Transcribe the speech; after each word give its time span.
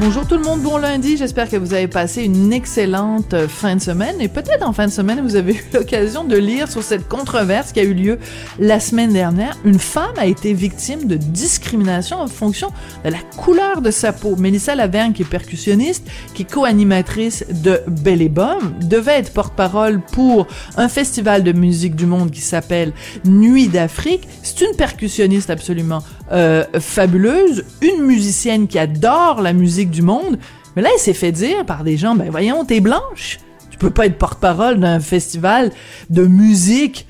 Bonjour 0.00 0.24
tout 0.28 0.36
le 0.36 0.44
monde, 0.44 0.62
bon 0.62 0.78
lundi. 0.78 1.16
J'espère 1.16 1.50
que 1.50 1.56
vous 1.56 1.74
avez 1.74 1.88
passé 1.88 2.22
une 2.22 2.52
excellente 2.52 3.34
euh, 3.34 3.48
fin 3.48 3.74
de 3.74 3.80
semaine 3.80 4.20
et 4.20 4.28
peut-être 4.28 4.64
en 4.64 4.72
fin 4.72 4.86
de 4.86 4.92
semaine 4.92 5.20
vous 5.20 5.34
avez 5.34 5.54
eu 5.56 5.64
l'occasion 5.74 6.22
de 6.22 6.36
lire 6.36 6.70
sur 6.70 6.84
cette 6.84 7.08
controverse 7.08 7.72
qui 7.72 7.80
a 7.80 7.82
eu 7.82 7.94
lieu 7.94 8.18
la 8.60 8.78
semaine 8.78 9.12
dernière. 9.12 9.56
Une 9.64 9.80
femme 9.80 10.14
a 10.16 10.26
été 10.26 10.52
victime 10.52 11.08
de 11.08 11.16
discrimination 11.16 12.20
en 12.20 12.28
fonction 12.28 12.68
de 13.04 13.10
la 13.10 13.18
couleur 13.38 13.82
de 13.82 13.90
sa 13.90 14.12
peau. 14.12 14.36
Mélissa 14.36 14.76
Lavergne, 14.76 15.12
qui 15.12 15.22
est 15.22 15.28
percussionniste, 15.28 16.06
qui 16.32 16.42
est 16.42 16.50
co-animatrice 16.50 17.44
de 17.50 17.80
Belle 17.88 18.22
et 18.22 18.28
Bomme, 18.28 18.74
devait 18.80 19.18
être 19.18 19.32
porte-parole 19.32 20.00
pour 20.12 20.46
un 20.76 20.88
festival 20.88 21.42
de 21.42 21.50
musique 21.50 21.96
du 21.96 22.06
monde 22.06 22.30
qui 22.30 22.40
s'appelle 22.40 22.92
Nuit 23.24 23.66
d'Afrique. 23.66 24.28
C'est 24.44 24.60
une 24.60 24.76
percussionniste 24.76 25.50
absolument 25.50 26.04
euh, 26.30 26.64
fabuleuse, 26.78 27.64
une 27.82 28.04
musicienne 28.04 28.68
qui 28.68 28.78
adore 28.78 29.42
la 29.42 29.52
musique 29.52 29.87
du 29.90 30.02
monde, 30.02 30.38
mais 30.76 30.82
là, 30.82 30.90
elle 30.92 31.00
s'est 31.00 31.14
fait 31.14 31.32
dire 31.32 31.64
par 31.66 31.84
des 31.84 31.96
gens, 31.96 32.14
ben 32.14 32.30
voyons, 32.30 32.64
t'es 32.64 32.80
blanche. 32.80 33.40
Tu 33.70 33.78
peux 33.78 33.90
pas 33.90 34.06
être 34.06 34.18
porte-parole 34.18 34.80
d'un 34.80 35.00
festival 35.00 35.72
de 36.10 36.26
musique 36.26 37.06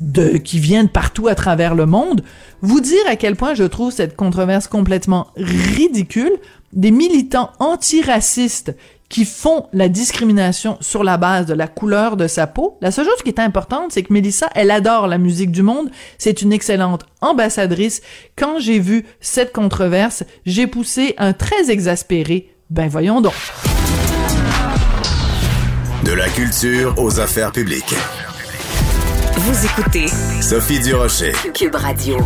de, 0.00 0.36
qui 0.36 0.58
vient 0.58 0.84
de 0.84 0.88
partout 0.88 1.28
à 1.28 1.34
travers 1.34 1.74
le 1.74 1.86
monde. 1.86 2.22
Vous 2.60 2.80
dire 2.80 3.02
à 3.08 3.16
quel 3.16 3.36
point 3.36 3.54
je 3.54 3.64
trouve 3.64 3.92
cette 3.92 4.16
controverse 4.16 4.66
complètement 4.66 5.28
ridicule. 5.36 6.32
Des 6.72 6.90
militants 6.90 7.50
antiracistes 7.60 8.74
qui 9.08 9.24
font 9.24 9.66
la 9.72 9.88
discrimination 9.88 10.78
sur 10.80 11.04
la 11.04 11.16
base 11.16 11.46
de 11.46 11.54
la 11.54 11.68
couleur 11.68 12.16
de 12.16 12.26
sa 12.26 12.46
peau. 12.46 12.78
La 12.80 12.90
seule 12.90 13.06
chose 13.06 13.22
qui 13.22 13.28
est 13.28 13.40
importante, 13.40 13.92
c'est 13.92 14.02
que 14.02 14.12
Mélissa, 14.12 14.48
elle 14.54 14.70
adore 14.70 15.06
la 15.06 15.18
musique 15.18 15.50
du 15.50 15.62
monde. 15.62 15.90
C'est 16.18 16.42
une 16.42 16.52
excellente 16.52 17.06
ambassadrice. 17.20 18.02
Quand 18.36 18.58
j'ai 18.58 18.78
vu 18.78 19.06
cette 19.20 19.52
controverse, 19.52 20.24
j'ai 20.46 20.66
poussé 20.66 21.14
un 21.18 21.32
très 21.32 21.70
exaspéré. 21.70 22.50
Ben 22.70 22.88
voyons 22.88 23.20
donc. 23.20 23.34
De 26.04 26.12
la 26.12 26.28
culture 26.28 26.94
aux 26.98 27.20
affaires 27.20 27.52
publiques. 27.52 27.94
Vous 29.36 29.66
écoutez 29.66 30.06
Sophie 30.40 30.80
Durocher. 30.80 31.32
Cube 31.52 31.74
Radio. 31.74 32.18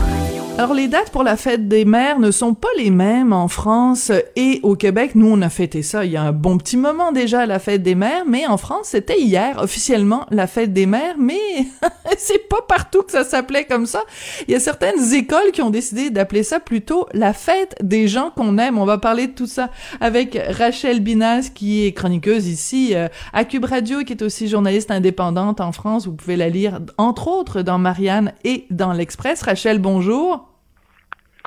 Alors, 0.59 0.75
les 0.75 0.89
dates 0.89 1.11
pour 1.11 1.23
la 1.23 1.37
fête 1.37 1.69
des 1.69 1.85
mères 1.85 2.19
ne 2.19 2.33
sont 2.33 2.53
pas 2.53 2.67
les 2.77 2.91
mêmes 2.91 3.33
en 3.33 3.47
France 3.47 4.11
et 4.35 4.59
au 4.65 4.75
Québec. 4.75 5.13
Nous, 5.15 5.31
on 5.31 5.41
a 5.41 5.51
fêté 5.51 5.85
ça 5.85 6.05
il 6.05 6.11
y 6.11 6.17
a 6.17 6.23
un 6.23 6.33
bon 6.33 6.59
petit 6.59 6.77
moment 6.77 7.13
déjà, 7.13 7.47
la 7.47 7.61
fête 7.61 7.85
des 7.85 7.95
mères, 7.95 8.25
mais 8.27 8.45
en 8.45 8.57
France, 8.57 8.89
c'était 8.89 9.21
hier, 9.21 9.63
officiellement, 9.63 10.27
la 10.33 10.49
fête 10.49 10.73
des 10.73 10.87
mères, 10.87 11.15
mais 11.17 11.39
c'est 12.19 12.49
pas 12.49 12.63
partout 12.67 13.03
que 13.05 13.13
ça 13.13 13.23
s'appelait 13.23 13.67
comme 13.67 13.87
ça. 13.87 14.03
Il 14.49 14.53
y 14.53 14.57
a 14.57 14.61
certaines 14.61 15.15
écoles 15.15 15.53
qui 15.53 15.63
ont 15.63 15.71
décidé 15.71 16.11
d'appeler 16.11 16.43
ça 16.43 16.59
plutôt 16.59 17.07
la 17.13 17.33
fête 17.33 17.77
des 17.81 18.09
gens 18.09 18.33
qu'on 18.35 18.59
aime. 18.59 18.79
On 18.79 18.85
va 18.85 18.99
parler 18.99 19.29
de 19.29 19.35
tout 19.35 19.47
ça 19.47 19.71
avec 20.01 20.37
Rachel 20.51 20.99
Binas, 20.99 21.51
qui 21.55 21.87
est 21.87 21.93
chroniqueuse 21.93 22.49
ici 22.49 22.97
euh, 22.97 23.07
à 23.33 23.45
Cube 23.45 23.65
Radio, 23.65 24.01
qui 24.01 24.13
est 24.13 24.23
aussi 24.23 24.49
journaliste 24.49 24.91
indépendante 24.91 25.61
en 25.61 25.71
France. 25.71 26.09
Vous 26.09 26.15
pouvez 26.15 26.35
la 26.35 26.49
lire, 26.49 26.81
entre 26.97 27.29
autres, 27.29 27.63
dans 27.63 27.79
Marianne 27.79 28.33
et 28.43 28.67
dans 28.71 28.93
l'Express. 28.93 29.43
Rachel, 29.43 29.79
bonjour. 29.79 30.48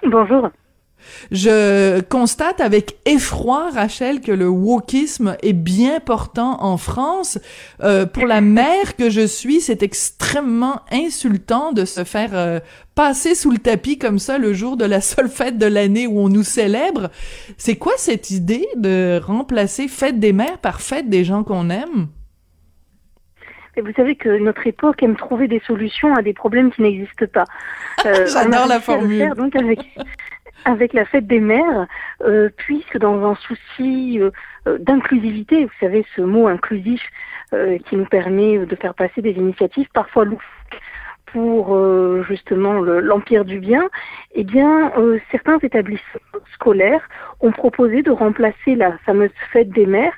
Bonjour. 0.03 0.49
Je 1.31 2.01
constate 2.01 2.61
avec 2.61 2.97
effroi, 3.05 3.69
Rachel, 3.71 4.21
que 4.21 4.31
le 4.31 4.47
wokisme 4.47 5.35
est 5.41 5.53
bien 5.53 5.99
portant 5.99 6.63
en 6.63 6.77
France. 6.77 7.39
Euh, 7.81 8.05
pour 8.05 8.25
la 8.25 8.41
mère 8.41 8.95
que 8.95 9.09
je 9.09 9.25
suis, 9.25 9.61
c'est 9.61 9.83
extrêmement 9.83 10.81
insultant 10.91 11.71
de 11.71 11.85
se 11.85 12.03
faire 12.03 12.31
euh, 12.33 12.59
passer 12.95 13.35
sous 13.35 13.51
le 13.51 13.57
tapis 13.57 13.97
comme 13.97 14.19
ça 14.19 14.37
le 14.37 14.53
jour 14.53 14.77
de 14.77 14.85
la 14.85 15.01
seule 15.01 15.29
fête 15.29 15.57
de 15.57 15.65
l'année 15.65 16.07
où 16.07 16.19
on 16.19 16.29
nous 16.29 16.43
célèbre. 16.43 17.09
C'est 17.57 17.77
quoi 17.77 17.93
cette 17.97 18.29
idée 18.29 18.67
de 18.75 19.19
remplacer 19.23 19.87
fête 19.87 20.19
des 20.19 20.33
mères 20.33 20.59
par 20.59 20.81
fête 20.81 21.09
des 21.09 21.23
gens 21.23 21.43
qu'on 21.43 21.69
aime? 21.69 22.07
Et 23.77 23.81
vous 23.81 23.93
savez 23.93 24.15
que 24.15 24.29
notre 24.29 24.67
époque 24.67 25.01
aime 25.03 25.15
trouver 25.15 25.47
des 25.47 25.61
solutions 25.65 26.13
à 26.13 26.21
des 26.21 26.33
problèmes 26.33 26.71
qui 26.71 26.81
n'existent 26.81 27.27
pas. 27.31 27.45
Euh, 28.05 28.25
J'adore 28.25 28.65
la 28.67 28.79
formule. 28.79 29.19
Faire, 29.19 29.35
donc 29.35 29.55
avec, 29.55 29.79
avec 30.65 30.93
la 30.93 31.05
fête 31.05 31.27
des 31.27 31.39
mères, 31.39 31.85
euh, 32.23 32.49
puisque 32.57 32.97
dans 32.97 33.23
un 33.29 33.35
souci 33.35 34.19
euh, 34.19 34.77
d'inclusivité, 34.79 35.65
vous 35.65 35.71
savez 35.79 36.03
ce 36.15 36.21
mot 36.21 36.47
inclusif 36.47 37.01
euh, 37.53 37.77
qui 37.85 37.97
nous 37.97 38.05
permet 38.05 38.57
de 38.57 38.75
faire 38.75 38.95
passer 38.95 39.21
des 39.21 39.33
initiatives 39.33 39.87
parfois 39.93 40.25
loufoques 40.25 40.81
pour 41.31 41.75
euh, 41.75 42.23
justement 42.27 42.73
l'empire 42.81 43.45
du 43.45 43.59
bien, 43.59 43.89
eh 44.33 44.43
bien, 44.43 44.91
euh, 44.97 45.19
certains 45.31 45.57
établissements 45.59 46.19
scolaires 46.53 47.07
ont 47.39 47.51
proposé 47.51 48.03
de 48.03 48.11
remplacer 48.11 48.75
la 48.75 48.97
fameuse 48.99 49.31
fête 49.51 49.69
des 49.69 49.85
mères, 49.85 50.13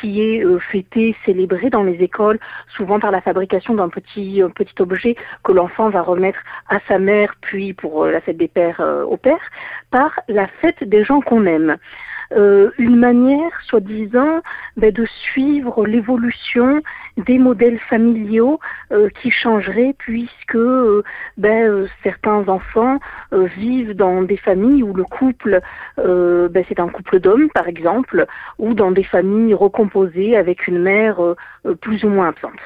qui 0.00 0.22
est 0.22 0.44
euh, 0.44 0.58
fêtée, 0.58 1.14
célébrée 1.24 1.70
dans 1.70 1.82
les 1.82 2.02
écoles, 2.02 2.38
souvent 2.76 2.98
par 2.98 3.10
la 3.10 3.20
fabrication 3.20 3.74
d'un 3.74 3.88
petit 3.88 4.42
petit 4.54 4.80
objet 4.80 5.16
que 5.42 5.52
l'enfant 5.52 5.90
va 5.90 6.02
remettre 6.02 6.38
à 6.68 6.78
sa 6.88 6.98
mère, 6.98 7.34
puis 7.40 7.72
pour 7.72 8.06
la 8.06 8.20
fête 8.20 8.36
des 8.36 8.48
pères 8.48 8.80
au 9.08 9.16
père, 9.16 9.50
par 9.90 10.18
la 10.28 10.46
fête 10.46 10.82
des 10.84 11.04
gens 11.04 11.20
qu'on 11.20 11.46
aime. 11.46 11.76
Euh, 12.34 12.70
une 12.78 12.96
manière, 12.96 13.50
soi-disant, 13.66 14.40
ben, 14.76 14.92
de 14.92 15.06
suivre 15.06 15.86
l'évolution 15.86 16.82
des 17.16 17.38
modèles 17.38 17.78
familiaux 17.78 18.58
euh, 18.90 19.08
qui 19.20 19.30
changeraient 19.30 19.94
puisque 19.98 20.56
euh, 20.56 21.02
ben, 21.36 21.86
certains 22.02 22.48
enfants 22.48 22.98
vivent 23.32 23.94
dans 23.94 24.22
des 24.22 24.36
familles 24.36 24.82
où 24.82 24.92
le 24.94 25.04
couple, 25.04 25.60
ben, 25.96 26.64
c'est 26.68 26.80
un 26.80 26.88
couple 26.88 27.20
d'hommes, 27.20 27.48
par 27.54 27.68
exemple, 27.68 28.26
ou 28.58 28.74
dans 28.74 28.90
des 28.90 29.04
familles 29.04 29.54
recomposées 29.54 30.36
avec 30.36 30.66
une 30.66 30.78
mère 30.78 31.20
plus 31.80 32.04
ou 32.04 32.08
moins 32.08 32.28
absente. 32.28 32.60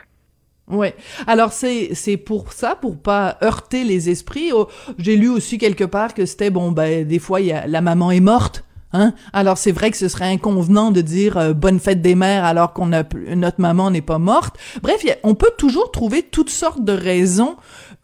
Ouais. 0.70 0.94
Alors 1.26 1.52
c'est 1.52 1.94
c'est 1.94 2.18
pour 2.18 2.52
ça 2.52 2.76
pour 2.76 3.00
pas 3.00 3.38
heurter 3.42 3.84
les 3.84 4.10
esprits. 4.10 4.50
Oh, 4.52 4.68
j'ai 4.98 5.16
lu 5.16 5.28
aussi 5.28 5.56
quelque 5.56 5.84
part 5.84 6.12
que 6.12 6.26
c'était 6.26 6.50
bon 6.50 6.72
ben 6.72 7.06
des 7.06 7.18
fois 7.18 7.38
a, 7.38 7.66
la 7.66 7.80
maman 7.80 8.10
est 8.10 8.20
morte 8.20 8.64
Hein? 8.92 9.12
Alors 9.32 9.58
c'est 9.58 9.72
vrai 9.72 9.90
que 9.90 9.96
ce 9.96 10.08
serait 10.08 10.32
inconvenant 10.32 10.90
de 10.90 11.02
dire 11.02 11.36
euh, 11.36 11.52
bonne 11.52 11.78
fête 11.78 12.00
des 12.00 12.14
mères 12.14 12.44
alors 12.44 12.72
qu'on 12.72 12.92
a 12.92 13.02
notre 13.34 13.60
maman 13.60 13.90
n'est 13.90 14.00
pas 14.00 14.18
morte. 14.18 14.56
Bref, 14.82 15.04
on 15.22 15.34
peut 15.34 15.52
toujours 15.58 15.90
trouver 15.90 16.22
toutes 16.22 16.50
sortes 16.50 16.82
de 16.82 16.92
raisons 16.92 17.56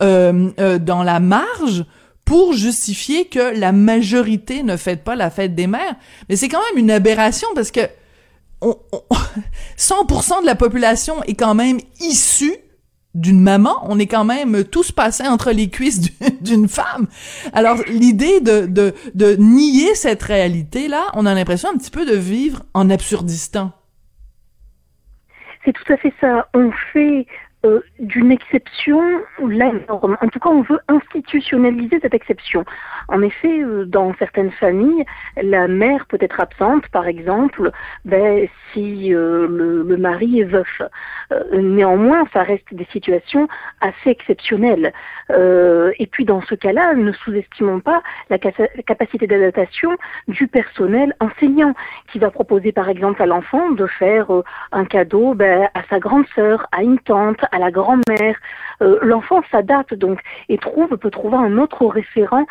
euh, 0.02 0.50
euh, 0.60 0.78
dans 0.78 1.02
la 1.02 1.20
marge 1.20 1.86
pour 2.24 2.52
justifier 2.52 3.26
que 3.26 3.58
la 3.58 3.72
majorité 3.72 4.62
ne 4.62 4.76
fête 4.76 5.04
pas 5.04 5.14
la 5.14 5.30
fête 5.30 5.54
des 5.54 5.66
mères. 5.66 5.96
Mais 6.28 6.36
c'est 6.36 6.48
quand 6.48 6.60
même 6.70 6.82
une 6.82 6.90
aberration 6.90 7.48
parce 7.54 7.70
que 7.70 7.80
on, 8.60 8.76
100% 9.78 10.40
de 10.42 10.46
la 10.46 10.54
population 10.54 11.22
est 11.24 11.34
quand 11.34 11.54
même 11.54 11.80
issue 12.00 12.56
d'une 13.14 13.40
maman, 13.40 13.84
on 13.84 13.98
est 13.98 14.06
quand 14.06 14.24
même 14.24 14.64
tous 14.64 14.92
passés 14.92 15.26
entre 15.26 15.52
les 15.52 15.70
cuisses 15.70 16.00
d'une 16.40 16.68
femme. 16.68 17.06
Alors 17.52 17.78
l'idée 17.88 18.40
de, 18.40 18.66
de, 18.66 18.92
de 19.14 19.36
nier 19.36 19.94
cette 19.94 20.22
réalité-là, 20.22 21.06
on 21.14 21.26
a 21.26 21.34
l'impression 21.34 21.68
un 21.70 21.76
petit 21.76 21.90
peu 21.90 22.04
de 22.04 22.16
vivre 22.16 22.62
en 22.74 22.90
absurdistan. 22.90 23.72
C'est 25.64 25.72
tout 25.72 25.92
à 25.92 25.96
fait 25.96 26.12
ça. 26.20 26.48
On 26.54 26.70
fait 26.92 27.26
euh, 27.64 27.80
d'une 27.98 28.30
exception 28.30 29.00
la 29.42 29.72
norme. 29.88 30.18
En 30.20 30.28
tout 30.28 30.38
cas, 30.38 30.50
on 30.50 30.62
veut 30.62 30.80
institutionnaliser 30.88 31.98
cette 32.02 32.12
exception. 32.12 32.64
En 33.08 33.22
effet, 33.22 33.62
euh, 33.62 33.84
dans 33.84 34.14
certaines 34.18 34.50
familles, 34.52 35.04
la 35.42 35.68
mère 35.68 36.06
peut 36.06 36.18
être 36.20 36.40
absente, 36.40 36.88
par 36.88 37.06
exemple, 37.06 37.70
ben, 38.04 38.48
si 38.72 39.14
euh, 39.14 39.46
le, 39.48 39.96
mari 39.96 40.40
est 40.40 40.44
veuf. 40.44 40.82
néanmoins, 41.52 42.24
ça 42.32 42.42
reste 42.42 42.74
des 42.74 42.86
situations 42.92 43.48
assez 43.80 44.10
exceptionnelles. 44.10 44.92
et 45.30 46.06
puis, 46.10 46.24
dans 46.24 46.42
ce 46.42 46.54
cas-là, 46.54 46.94
ne 46.94 47.12
sous-estimons 47.12 47.80
pas 47.80 48.02
la, 48.28 48.38
capacité 48.38 49.26
d'adaptation 49.26 49.96
du 50.28 50.46
personnel 50.48 51.14
enseignant, 51.20 51.74
qui 52.10 52.18
va 52.18 52.30
proposer, 52.30 52.72
par 52.72 52.88
exemple, 52.88 53.22
à 53.22 53.26
l'enfant 53.26 53.70
de 53.70 53.86
faire 53.86 54.26
un 54.72 54.84
cadeau 54.84 55.34
ben, 55.34 55.68
à 55.74 55.82
sa 55.88 56.00
grande 56.00 56.26
sœur, 56.34 56.66
à 56.72 56.82
une 56.82 56.98
tante, 56.98 57.40
à 57.52 57.58
la 57.58 57.70
grand-mère. 57.70 58.36
Euh, 58.82 58.98
l'enfant 59.02 59.42
s'adapte 59.50 59.94
donc 59.94 60.20
et 60.48 60.58
trouve 60.58 60.96
peut 60.96 61.10
trouver 61.10 61.36
un 61.36 61.58
autre 61.58 61.86
référent 61.86 62.46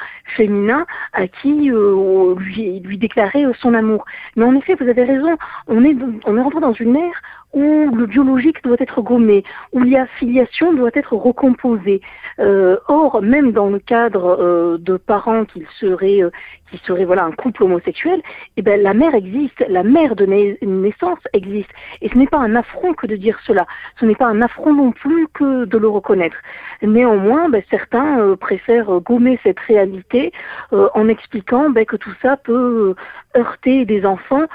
à 1.13 1.27
qui 1.27 1.71
euh, 1.71 2.35
lui, 2.37 2.79
lui 2.79 2.97
déclarer 2.97 3.45
son 3.59 3.73
amour. 3.73 4.05
Mais 4.35 4.45
en 4.45 4.55
effet, 4.55 4.75
vous 4.75 4.87
avez 4.87 5.03
raison, 5.03 5.37
on 5.67 5.83
est 5.83 5.95
on 6.25 6.37
est 6.37 6.41
rentré 6.41 6.59
dans 6.59 6.73
une 6.73 6.95
ère 6.95 7.21
où 7.53 7.95
le 7.95 8.05
biologique 8.07 8.63
doit 8.63 8.77
être 8.79 9.01
gommé, 9.01 9.43
où 9.71 9.79
la 9.83 10.07
filiation 10.07 10.73
doit 10.73 10.89
être 10.93 11.15
recomposée. 11.15 12.01
Euh, 12.39 12.77
or, 12.87 13.21
même 13.21 13.51
dans 13.51 13.69
le 13.69 13.77
cadre 13.77 14.37
euh, 14.39 14.77
de 14.79 14.97
parents 14.97 15.45
qui 15.45 15.63
seraient, 15.79 16.23
euh, 16.23 16.31
qui 16.71 16.77
seraient 16.79 17.05
voilà 17.05 17.25
un 17.25 17.31
couple 17.31 17.63
homosexuel, 17.63 18.23
eh 18.57 18.63
ben 18.63 18.81
la 18.81 18.95
mère 18.95 19.13
existe, 19.13 19.63
la 19.69 19.83
mère 19.83 20.15
de 20.15 20.25
naissance 20.25 21.19
existe, 21.33 21.69
et 22.01 22.09
ce 22.09 22.17
n'est 22.17 22.27
pas 22.27 22.39
un 22.39 22.55
affront 22.55 22.93
que 22.93 23.05
de 23.05 23.15
dire 23.15 23.39
cela. 23.45 23.67
Ce 23.99 24.05
n'est 24.05 24.15
pas 24.15 24.25
un 24.25 24.41
affront 24.41 24.73
non 24.73 24.91
plus 24.91 25.27
que 25.35 25.65
de 25.65 25.77
le 25.77 25.87
reconnaître. 25.87 26.37
Néanmoins, 26.81 27.49
ben, 27.49 27.61
certains 27.69 28.35
préfèrent 28.35 28.99
gommer 29.01 29.39
cette 29.43 29.59
réalité 29.59 30.31
en 30.71 31.07
expliquant 31.07 31.69
ben, 31.69 31.85
que 31.85 31.97
tout 31.97 32.13
ça 32.21 32.37
peut 32.37 32.95
heurter 33.37 33.85
des 33.85 34.05
enfants 34.05 34.47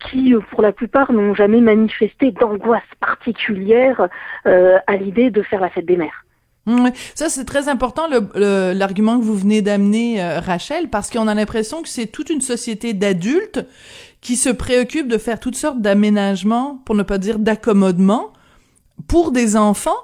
qui, 0.00 0.34
pour 0.50 0.62
la 0.62 0.72
plupart, 0.72 1.12
n'ont 1.12 1.34
jamais 1.34 1.60
manifesté 1.60 2.30
d'angoisse 2.30 2.82
particulière 3.00 4.08
à 4.44 4.96
l'idée 4.96 5.30
de 5.30 5.42
faire 5.42 5.60
la 5.60 5.70
fête 5.70 5.86
des 5.86 5.96
mères. 5.96 6.26
Mmh, 6.66 6.88
ça, 7.14 7.28
c'est 7.28 7.44
très 7.44 7.68
important, 7.68 8.08
l'argument 8.34 9.18
que 9.18 9.24
vous 9.24 9.36
venez 9.36 9.62
d'amener, 9.62 10.20
euh, 10.22 10.40
Rachel, 10.40 10.90
parce 10.90 11.10
qu'on 11.10 11.28
a 11.28 11.34
l'impression 11.34 11.80
que 11.80 11.88
c'est 11.88 12.08
toute 12.08 12.28
une 12.28 12.40
société 12.40 12.92
d'adultes 12.92 13.64
qui 14.20 14.34
se 14.34 14.50
préoccupent 14.50 15.06
de 15.06 15.18
faire 15.18 15.38
toutes 15.38 15.54
sortes 15.54 15.80
d'aménagements, 15.80 16.82
pour 16.84 16.96
ne 16.96 17.04
pas 17.04 17.18
dire 17.18 17.38
d'accommodements, 17.38 18.32
pour 19.06 19.30
des 19.30 19.56
enfants, 19.56 19.94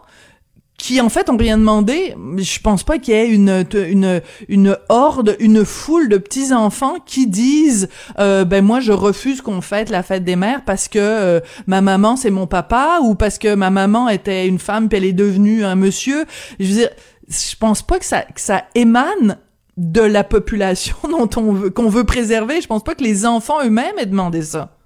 qui 0.83 1.01
en 1.01 1.09
fait 1.09 1.31
ont 1.31 1.37
rien 1.37 1.59
demandé. 1.59 2.17
Je 2.39 2.59
pense 2.59 2.83
pas 2.83 2.99
qu'il 2.99 3.15
y 3.15 3.17
ait 3.17 3.31
une 3.31 3.65
une 3.73 4.21
une 4.49 4.77
horde, 4.89 5.37
une 5.39 5.65
foule 5.65 6.09
de 6.09 6.19
petits 6.19 6.53
enfants 6.53 6.97
qui 7.07 7.29
disent 7.29 7.89
euh, 8.19 8.45
ben 8.45 8.65
moi 8.65 8.81
je 8.81 8.91
refuse 8.91 9.43
qu'on 9.43 9.61
fête 9.61 9.91
la 9.91 10.03
fête 10.03 10.25
des 10.25 10.35
mères 10.35 10.65
parce 10.65 10.89
que 10.89 10.99
euh, 10.99 11.41
ma 11.69 11.83
maman 11.83 12.17
c'est 12.17 12.33
mon 12.33 12.49
papa 12.49 12.99
ou 13.01 13.15
parce 13.15 13.39
que 13.39 13.55
ma 13.55 13.71
maman 13.71 14.09
était 14.09 14.49
une 14.49 14.59
femme 14.59 14.89
puis 14.89 14.99
elle 14.99 15.05
est 15.05 15.13
devenue 15.13 15.63
un 15.63 15.77
monsieur. 15.77 16.25
Je 16.59 16.67
veux 16.67 16.75
dire, 16.75 16.91
je 17.29 17.55
pense 17.55 17.83
pas 17.83 18.01
que 18.01 18.05
ça 18.05 18.23
que 18.23 18.41
ça 18.41 18.65
émane 18.75 19.39
de 19.77 20.03
la 20.03 20.25
population 20.25 20.97
dont 21.05 21.31
on 21.37 21.53
veut 21.53 21.71
qu'on 21.71 21.91
veut 21.91 22.05
préserver. 22.05 22.61
Je 22.61 22.67
pense 22.67 22.83
pas 22.83 22.97
que 22.97 23.05
les 23.05 23.25
enfants 23.25 23.63
eux-mêmes 23.65 24.01
aient 24.01 24.07
demandé 24.07 24.43
ça. 24.43 24.77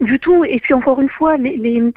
Du 0.00 0.18
tout. 0.18 0.42
Et 0.44 0.58
puis 0.60 0.72
encore 0.72 1.00
une 1.00 1.10
fois, 1.10 1.36
les, 1.36 1.58
les 1.58 1.92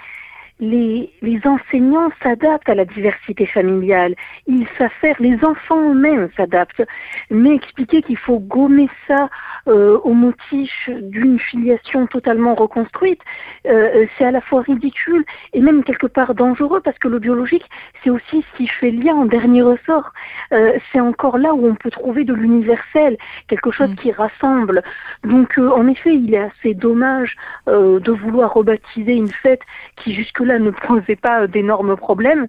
les, 0.61 1.11
enseignants 1.43 2.11
s'adaptent 2.23 2.69
à 2.69 2.75
la 2.75 2.85
diversité 2.85 3.45
familiale. 3.45 4.15
Ils 4.47 4.67
savent 4.77 4.91
les 5.19 5.37
enfants 5.43 5.91
eux-mêmes 5.91 6.29
s'adaptent. 6.37 6.83
Mais 7.29 7.55
expliquer 7.55 8.01
qu'il 8.01 8.17
faut 8.17 8.39
gommer 8.39 8.87
ça 9.07 9.29
euh, 9.67 9.97
au 10.03 10.13
motif 10.13 10.71
d'une 10.89 11.39
filiation 11.39 12.07
totalement 12.07 12.55
reconstruite, 12.55 13.21
euh, 13.67 14.05
c'est 14.17 14.25
à 14.25 14.31
la 14.31 14.41
fois 14.41 14.61
ridicule 14.61 15.23
et 15.53 15.61
même 15.61 15.83
quelque 15.83 16.07
part 16.07 16.33
dangereux 16.35 16.81
parce 16.81 16.97
que 16.97 17.07
le 17.07 17.19
biologique, 17.19 17.65
c'est 18.03 18.09
aussi 18.09 18.43
ce 18.51 18.57
qui 18.57 18.67
fait 18.67 18.91
lien 18.91 19.15
en 19.15 19.25
dernier 19.25 19.61
ressort. 19.61 20.11
Euh, 20.51 20.73
c'est 20.91 20.99
encore 20.99 21.37
là 21.37 21.53
où 21.53 21.67
on 21.67 21.75
peut 21.75 21.91
trouver 21.91 22.23
de 22.23 22.33
l'universel, 22.33 23.17
quelque 23.47 23.71
chose 23.71 23.91
mm. 23.91 23.95
qui 23.95 24.11
rassemble. 24.11 24.83
Donc 25.23 25.57
en 25.57 25.87
effet, 25.87 26.15
il 26.15 26.33
est 26.33 26.49
assez 26.51 26.73
dommage 26.73 27.35
de 27.67 28.11
vouloir 28.11 28.53
rebaptiser 28.53 29.13
une 29.13 29.31
fête 29.31 29.61
qui 29.95 30.13
jusque-là 30.13 30.59
ne 30.59 30.71
posait 30.71 31.15
pas 31.15 31.47
d'énormes 31.47 31.95
problèmes. 31.95 32.47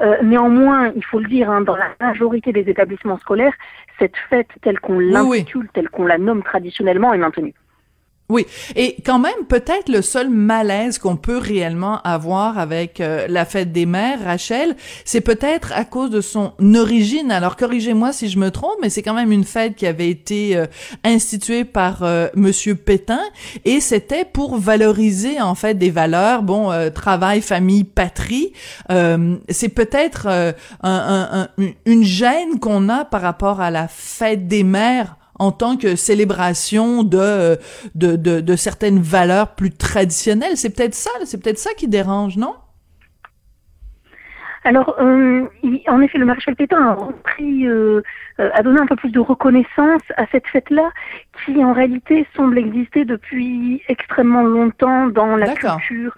Euh, 0.00 0.16
néanmoins, 0.22 0.92
il 0.96 1.04
faut 1.04 1.18
le 1.18 1.28
dire, 1.28 1.50
hein, 1.50 1.60
dans 1.60 1.76
la 1.76 1.90
majorité 2.00 2.52
des 2.52 2.68
établissements 2.68 3.18
scolaires, 3.18 3.54
cette 3.98 4.16
fête 4.30 4.48
telle 4.62 4.80
qu'on 4.80 4.98
l'intitule, 4.98 5.68
telle 5.72 5.88
qu'on 5.88 6.06
la 6.06 6.18
nomme 6.18 6.42
traditionnellement 6.42 7.12
est 7.12 7.18
maintenue. 7.18 7.54
Oui, 8.32 8.46
et 8.76 8.96
quand 9.04 9.18
même 9.18 9.44
peut-être 9.46 9.90
le 9.90 10.00
seul 10.00 10.30
malaise 10.30 10.96
qu'on 10.96 11.16
peut 11.16 11.36
réellement 11.36 12.00
avoir 12.00 12.58
avec 12.58 12.98
euh, 12.98 13.26
la 13.28 13.44
fête 13.44 13.72
des 13.72 13.84
mères, 13.84 14.24
Rachel, 14.24 14.74
c'est 15.04 15.20
peut-être 15.20 15.70
à 15.74 15.84
cause 15.84 16.08
de 16.08 16.22
son 16.22 16.54
origine. 16.74 17.30
Alors 17.30 17.56
corrigez-moi 17.56 18.14
si 18.14 18.30
je 18.30 18.38
me 18.38 18.50
trompe, 18.50 18.76
mais 18.80 18.88
c'est 18.88 19.02
quand 19.02 19.12
même 19.12 19.32
une 19.32 19.44
fête 19.44 19.74
qui 19.74 19.86
avait 19.86 20.08
été 20.08 20.56
euh, 20.56 20.64
instituée 21.04 21.66
par 21.66 22.04
euh, 22.04 22.28
Monsieur 22.34 22.74
Pétain 22.74 23.20
et 23.66 23.80
c'était 23.80 24.24
pour 24.24 24.56
valoriser 24.56 25.38
en 25.42 25.54
fait 25.54 25.74
des 25.74 25.90
valeurs, 25.90 26.42
bon, 26.42 26.70
travail, 26.94 27.42
famille, 27.42 27.84
patrie. 27.84 28.54
c'est 28.88 29.68
peut-être 29.68 30.54
un, 30.82 31.48
une 31.84 32.02
gêne 32.02 32.58
qu'on 32.60 32.88
a 32.88 33.04
par 33.04 33.20
rapport 33.20 33.60
à 33.60 33.70
la 33.70 33.88
fête 33.88 34.48
des 34.48 34.64
mères 34.64 35.16
en 35.42 35.50
tant 35.50 35.76
que 35.76 35.96
célébration 35.96 37.02
de, 37.02 37.58
de, 37.96 38.14
de, 38.16 38.56
certaines 38.56 39.00
valeurs 39.00 39.56
plus 39.56 39.72
traditionnelles. 39.72 40.56
C'est 40.56 40.70
peut-être 40.74 40.94
ça, 40.94 41.10
c'est 41.24 41.42
peut-être 41.42 41.58
ça 41.58 41.74
qui 41.76 41.88
dérange, 41.88 42.36
non? 42.36 42.54
Alors, 44.64 44.94
euh, 45.00 45.44
en 45.88 46.00
effet, 46.00 46.18
le 46.18 46.26
maréchal 46.26 46.54
Pétain 46.54 46.80
a 46.80 46.94
repris, 46.94 47.66
euh, 47.66 48.02
euh, 48.42 48.50
a 48.52 48.62
donné 48.62 48.80
un 48.80 48.86
peu 48.86 48.96
plus 48.96 49.10
de 49.10 49.20
reconnaissance 49.20 50.02
à 50.16 50.26
cette 50.32 50.46
fête-là, 50.48 50.90
qui 51.44 51.64
en 51.64 51.72
réalité 51.72 52.26
semble 52.34 52.58
exister 52.58 53.04
depuis 53.04 53.82
extrêmement 53.88 54.42
longtemps 54.42 55.06
dans 55.06 55.36
la 55.36 55.54
culture 55.54 56.14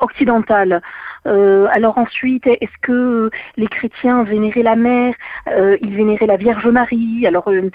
occidentale. 0.00 0.82
Euh, 1.26 1.66
alors 1.70 1.98
ensuite, 1.98 2.46
est-ce 2.46 2.78
que 2.82 3.30
les 3.56 3.66
chrétiens 3.66 4.24
vénéraient 4.24 4.62
la 4.62 4.76
mère, 4.76 5.14
euh, 5.48 5.76
ils 5.80 5.94
vénéraient 5.94 6.26
la 6.26 6.36
Vierge 6.36 6.66
Marie? 6.66 7.26
Alors 7.26 7.48
euh, 7.48 7.70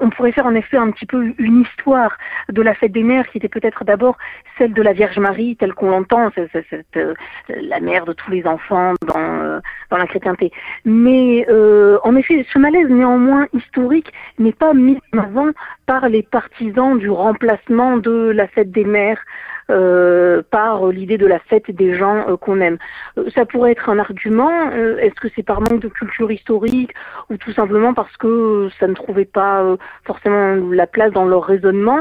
on 0.00 0.10
pourrait 0.10 0.32
faire 0.32 0.46
en 0.46 0.54
effet 0.54 0.76
un 0.76 0.90
petit 0.90 1.06
peu 1.06 1.34
une 1.38 1.62
histoire 1.62 2.16
de 2.48 2.62
la 2.62 2.74
fête 2.74 2.92
des 2.92 3.02
mères 3.02 3.28
qui 3.28 3.38
était 3.38 3.48
peut-être 3.48 3.84
d'abord 3.84 4.16
celle 4.58 4.72
de 4.72 4.82
la 4.82 4.92
Vierge 4.92 5.18
Marie 5.18 5.56
telle 5.56 5.74
qu'on 5.74 5.90
l'entend, 5.90 6.30
c'est, 6.34 6.46
la 7.48 7.80
mère 7.80 8.04
de 8.04 8.12
tous 8.12 8.30
les 8.30 8.46
enfants 8.46 8.94
dans, 9.06 9.60
dans 9.90 9.96
la 9.96 10.06
chrétienté. 10.06 10.52
Mais 10.84 11.46
en 12.04 12.16
effet, 12.16 12.46
ce 12.56 12.60
malaise 12.60 12.88
néanmoins 12.88 13.46
historique 13.52 14.10
n'est 14.38 14.54
pas 14.54 14.72
mis 14.72 14.98
en 15.12 15.18
avant 15.18 15.50
par 15.84 16.08
les 16.08 16.22
partisans 16.22 16.98
du 16.98 17.10
remplacement 17.10 17.98
de 17.98 18.30
la 18.30 18.48
fête 18.48 18.70
des 18.70 18.84
mères 18.84 19.20
par 19.68 20.86
l'idée 20.88 21.18
de 21.18 21.26
la 21.26 21.38
fête 21.38 21.70
des 21.70 21.94
gens 21.94 22.28
euh, 22.28 22.36
qu'on 22.36 22.60
aime. 22.60 22.78
Euh, 23.18 23.28
ça 23.34 23.44
pourrait 23.44 23.72
être 23.72 23.88
un 23.88 23.98
argument. 23.98 24.70
Est-ce 24.70 25.14
que 25.14 25.28
c'est 25.34 25.42
par 25.42 25.60
manque 25.60 25.80
de 25.80 25.88
culture 25.88 26.30
historique 26.30 26.92
ou 27.30 27.36
tout 27.36 27.52
simplement 27.52 27.94
parce 27.94 28.16
que 28.16 28.68
ça 28.78 28.86
ne 28.86 28.94
trouvait 28.94 29.24
pas 29.24 29.64
forcément 30.04 30.56
la 30.70 30.86
place 30.86 31.12
dans 31.12 31.24
leur 31.24 31.44
raisonnement 31.44 32.00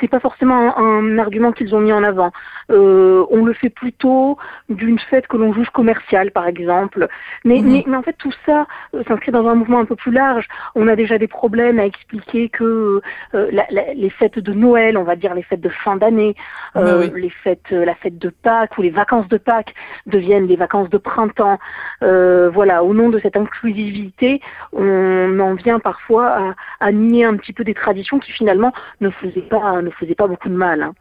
C'est 0.00 0.08
pas 0.08 0.20
forcément 0.20 0.78
un, 0.78 1.18
argument 1.18 1.52
qu'ils 1.52 1.74
ont 1.74 1.80
mis 1.80 1.92
en 1.92 2.02
avant. 2.02 2.30
on 2.68 3.44
le 3.44 3.52
fait 3.52 3.70
plutôt 3.70 4.38
d'une 4.68 4.98
fête 4.98 5.26
que 5.26 5.36
l'on 5.36 5.52
juge 5.52 5.70
commerciale, 5.70 6.30
par 6.30 6.46
exemple. 6.46 7.08
Mais, 7.44 7.60
mhm. 7.60 7.82
mais, 7.86 7.96
en 7.96 8.02
fait, 8.02 8.16
tout 8.18 8.32
ça 8.46 8.66
s'inscrit 9.06 9.32
dans 9.32 9.46
un 9.46 9.54
mouvement 9.54 9.80
un 9.80 9.84
peu 9.84 9.96
plus 9.96 10.12
large. 10.12 10.46
On 10.74 10.88
a 10.88 10.96
déjà 10.96 11.18
des 11.18 11.28
problèmes 11.28 11.78
à 11.78 11.86
expliquer 11.86 12.48
que 12.48 13.00
les 13.32 14.10
fêtes 14.10 14.38
de 14.38 14.52
Noël, 14.52 14.96
on 14.96 15.04
va 15.04 15.16
dire 15.16 15.34
les 15.34 15.42
fêtes 15.42 15.60
de 15.60 15.68
fin 15.68 15.96
d'année, 15.96 16.34
euh, 16.76 16.91
les 17.00 17.30
fêtes, 17.30 17.60
euh, 17.72 17.84
la 17.84 17.94
fête 17.94 18.18
de 18.18 18.28
Pâques 18.28 18.76
ou 18.78 18.82
les 18.82 18.90
vacances 18.90 19.28
de 19.28 19.36
Pâques 19.36 19.74
deviennent 20.06 20.46
les 20.46 20.56
vacances 20.56 20.90
de 20.90 20.98
printemps. 20.98 21.58
Euh, 22.02 22.50
voilà, 22.50 22.84
au 22.84 22.94
nom 22.94 23.08
de 23.08 23.18
cette 23.18 23.36
inclusivité, 23.36 24.40
on 24.72 25.38
en 25.40 25.54
vient 25.54 25.78
parfois 25.78 26.54
à, 26.80 26.92
nier 26.92 27.24
un 27.24 27.36
petit 27.36 27.52
peu 27.52 27.64
des 27.64 27.74
traditions 27.74 28.18
qui 28.18 28.32
finalement 28.32 28.72
ne 29.00 29.10
faisaient 29.10 29.40
pas, 29.40 29.82
ne 29.82 29.90
faisaient 29.90 30.14
pas 30.14 30.26
beaucoup 30.26 30.48
de 30.48 30.54
mal. 30.54 30.82
Hein. 30.82 30.94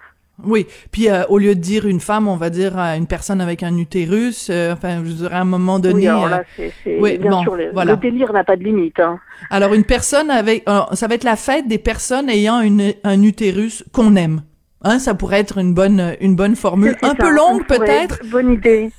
Oui, 0.43 0.65
puis 0.91 1.07
au 1.29 1.37
lieu 1.37 1.53
de 1.53 1.59
dire 1.59 1.85
une 1.85 1.99
femme, 1.99 2.27
on 2.27 2.35
va 2.35 2.49
dire 2.49 2.75
une 2.75 3.05
personne 3.05 3.41
avec 3.41 3.61
un 3.61 3.77
utérus. 3.77 4.49
enfin, 4.49 5.03
je 5.05 5.11
dirais 5.11 5.35
à 5.35 5.41
un 5.41 5.45
moment 5.45 5.77
donné. 5.77 6.11
Oui, 6.11 6.29
là, 6.29 6.43
c'est, 6.55 7.17
bien 7.19 7.41
sûr, 7.43 7.55
le, 7.55 7.95
délire 7.97 8.33
n'a 8.33 8.43
pas 8.43 8.55
de 8.55 8.63
limite. 8.63 8.99
Hein. 8.99 9.19
Alors 9.51 9.75
une 9.75 9.83
personne 9.83 10.31
avec, 10.31 10.63
ça 10.93 11.07
va 11.07 11.13
être 11.13 11.25
la 11.25 11.35
fête 11.35 11.67
des 11.67 11.77
personnes 11.77 12.27
ayant 12.27 12.61
une, 12.61 12.93
un 13.03 13.21
utérus 13.21 13.83
qu'on 13.91 14.15
aime. 14.15 14.41
Hein, 14.83 14.99
ça 14.99 15.13
pourrait 15.13 15.39
être 15.39 15.57
une 15.57 15.73
bonne, 15.73 16.15
une 16.21 16.35
bonne 16.35 16.55
formule. 16.55 16.97
Un 17.01 17.15
peu 17.15 17.29
longue, 17.29 17.65
peut-être. 17.67 18.19
Bonne 18.29 18.53
idée. 18.53 18.91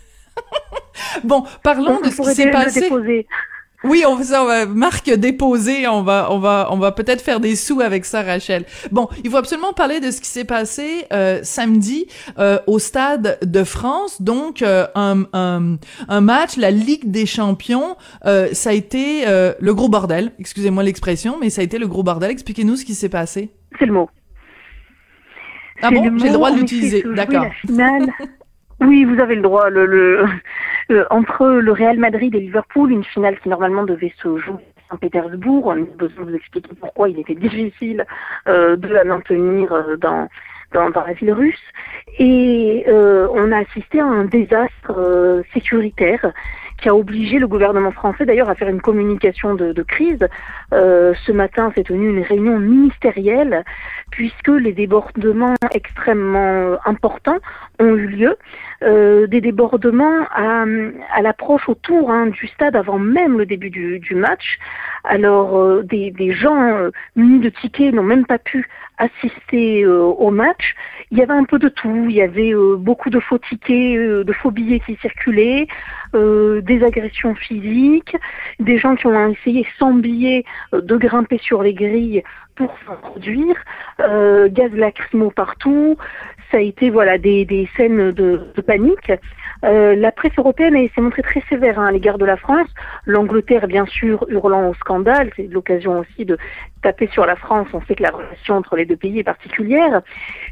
bon, 1.25 1.45
parlons 1.63 2.01
de 2.01 2.11
ce 2.11 2.23
qui 2.23 2.35
s'est 2.35 2.51
passé. 2.51 2.89
Oui, 3.85 4.05
on, 4.07 4.23
ça, 4.23 4.45
on 4.45 4.47
va 4.47 4.65
marque 4.67 5.11
déposée, 5.11 5.89
on 5.89 6.03
va 6.03 6.29
on 6.31 6.39
va 6.39 6.69
on 6.71 6.79
va 6.79 6.93
peut-être 6.93 7.21
faire 7.21 7.41
des 7.41 7.57
sous 7.57 7.81
avec 7.81 8.05
ça 8.05 8.23
Rachel. 8.23 8.65
Bon, 8.93 9.09
il 9.25 9.31
faut 9.31 9.39
absolument 9.39 9.73
parler 9.73 9.99
de 9.99 10.13
ce 10.13 10.21
qui 10.21 10.29
s'est 10.29 10.45
passé 10.45 11.07
euh, 11.13 11.41
samedi 11.43 12.07
euh, 12.39 12.61
au 12.69 12.79
stade 12.79 13.39
de 13.43 13.65
France, 13.65 14.23
donc 14.23 14.63
euh, 14.63 14.87
un, 14.95 15.25
un, 15.33 15.79
un 16.09 16.21
match 16.21 16.57
la 16.59 16.71
Ligue 16.71 17.11
des 17.11 17.27
champions, 17.27 17.97
ça 18.25 18.71
a 18.71 18.73
été 18.73 19.25
le 19.27 19.75
gros 19.75 19.89
bordel, 19.89 20.33
excusez-moi 20.39 20.85
l'expression, 20.85 21.39
mais 21.41 21.51
ça 21.51 21.61
a 21.61 21.65
été 21.65 21.79
le 21.79 21.89
gros 21.89 22.03
bordel. 22.05 22.31
Expliquez-nous 22.31 22.77
ce 22.77 22.85
qui 22.85 22.95
s'est 22.95 23.09
passé. 23.09 23.51
C'est 23.79 23.87
le 23.87 23.93
mot. 23.93 24.09
Ah 25.83 25.91
bon, 25.91 26.19
j'ai 26.19 26.29
le 26.29 26.33
droit 26.33 26.51
de 26.51 26.59
l'utiliser, 26.59 27.05
d'accord. 27.15 27.47
oui, 28.81 29.05
vous 29.05 29.21
avez 29.21 29.35
le 29.35 29.43
droit. 29.43 29.69
Le, 29.69 29.87
le, 29.87 31.07
entre 31.11 31.47
le 31.47 31.73
Real 31.73 31.99
Madrid 31.99 32.35
et 32.35 32.41
Liverpool, 32.41 32.93
une 32.93 33.05
finale 33.05 33.39
qui 33.41 33.49
normalement 33.49 33.85
devait 33.85 34.13
se 34.23 34.39
jouer 34.39 34.55
à 34.55 34.93
Saint-Pétersbourg, 34.93 35.67
on 35.67 35.73
a 35.73 35.87
besoin 35.97 36.25
de 36.25 36.31
vous 36.31 36.37
expliquer 36.37 36.71
pourquoi 36.81 37.09
il 37.09 37.19
était 37.19 37.35
difficile 37.35 38.07
euh, 38.49 38.77
de 38.77 38.89
la 38.89 39.05
maintenir 39.05 39.73
euh, 39.73 39.97
dans 39.97 40.29
dans, 40.73 40.89
dans 40.89 41.05
la 41.05 41.13
ville 41.13 41.33
russe. 41.33 41.61
Et 42.19 42.87
on 42.89 43.53
a 43.53 43.59
assisté 43.59 44.01
à 44.01 44.07
un 44.07 44.25
désastre 44.25 45.43
sécuritaire 45.53 46.33
qui 46.83 46.89
a 46.89 46.95
obligé 46.95 47.39
le 47.39 47.47
gouvernement 47.47 47.93
français 47.93 48.27
d'ailleurs 48.27 48.51
à 48.51 48.57
faire 48.57 48.69
une 48.69 48.81
communication 48.81 49.55
de, 49.55 49.83
crise. 49.83 50.27
Euh, 50.73 51.15
ce 51.25 51.33
matin 51.33 51.73
s'est 51.75 51.85
tenue 51.85 52.11
une 52.11 52.23
réunion 52.23 52.59
ministérielle 52.59 53.65
puisque 54.11 54.49
les 54.49 54.73
débordements 54.73 55.55
extrêmement 55.73 56.77
importants 56.85 57.39
ont 57.81 57.97
eu 57.97 58.07
lieu. 58.07 58.37
Euh, 58.83 59.27
des 59.29 59.41
débordements 59.41 60.27
à, 60.35 60.65
à 61.15 61.23
l'approche 61.23 61.69
autour 61.69 62.11
hein, 62.11 62.27
du 62.27 62.49
stade 62.49 62.75
avant 62.75 62.99
même 62.99 63.39
le 63.39 63.47
début 63.47 63.71
du, 63.71 64.01
du 64.01 64.15
match. 64.15 64.59
Alors 65.05 65.57
euh, 65.57 65.83
des, 65.83 66.11
des, 66.11 66.33
gens 66.33 66.61
euh, 66.63 66.91
munis 67.15 67.41
de 67.41 67.49
tickets 67.49 67.95
n'ont 67.95 68.03
même 68.03 68.27
pas 68.27 68.39
pu 68.39 68.69
assister 68.99 69.83
euh, 69.83 70.01
au 70.01 70.31
match. 70.31 70.75
Il 71.11 71.19
y 71.19 71.23
avait 71.23 71.33
un 71.33 71.45
peu 71.45 71.59
de 71.59 71.69
tout. 71.69 72.07
Il 72.09 72.15
y 72.15 72.23
avait 72.23 72.55
beaucoup 72.79 73.11
de 73.11 73.21
faux 73.21 73.39
tickets, 73.39 74.25
de 74.27 74.33
faux 74.33 74.51
billets 74.51 74.81
qui 74.81 74.97
circulaient, 74.97 75.67
des 76.15 76.83
agressions 76.83 77.35
physiques, 77.35 78.17
des 78.61 78.79
gens 78.79 78.97
qui 78.97 79.07
ont 79.07 79.29
essayé 79.29 79.67
sans 79.79 79.93
billets 79.93 80.47
de 80.73 80.97
grimper 80.97 81.37
sur 81.37 81.63
les 81.63 81.75
grilles 81.75 82.23
pour 82.55 82.75
s'introduire, 82.87 83.57
euh, 84.01 84.49
gaz 84.51 84.71
lacrymo 84.73 85.31
partout, 85.31 85.97
ça 86.53 86.59
a 86.59 86.61
été 86.61 86.91
voilà 86.91 87.19
des, 87.19 87.45
des 87.45 87.69
scènes 87.77 88.13
de, 88.13 88.41
panique. 88.65 89.11
Euh, 89.65 89.95
la 89.95 90.13
presse 90.13 90.33
européenne 90.37 90.75
s'est 90.95 91.01
montrée 91.01 91.23
très 91.23 91.43
sévère 91.49 91.79
hein, 91.79 91.87
à 91.87 91.93
l'égard 91.93 92.19
de 92.19 92.25
la 92.25 92.37
France. 92.37 92.69
L'Angleterre, 93.07 93.67
bien 93.69 93.87
sûr, 93.87 94.27
hurlant 94.29 94.69
au 94.69 94.75
scandale. 94.75 95.31
C'est 95.37 95.47
l'occasion 95.51 96.01
aussi 96.01 96.25
de 96.25 96.37
taper 96.83 97.09
sur 97.13 97.25
la 97.27 97.37
France. 97.37 97.69
On 97.73 97.81
sait 97.83 97.95
que 97.95 98.03
la 98.03 98.11
relation 98.11 98.57
entre 98.57 98.77
les 98.77 98.85
deux 98.85 98.97
pays 98.97 99.21
est 99.21 99.25
particulière. 99.25 100.03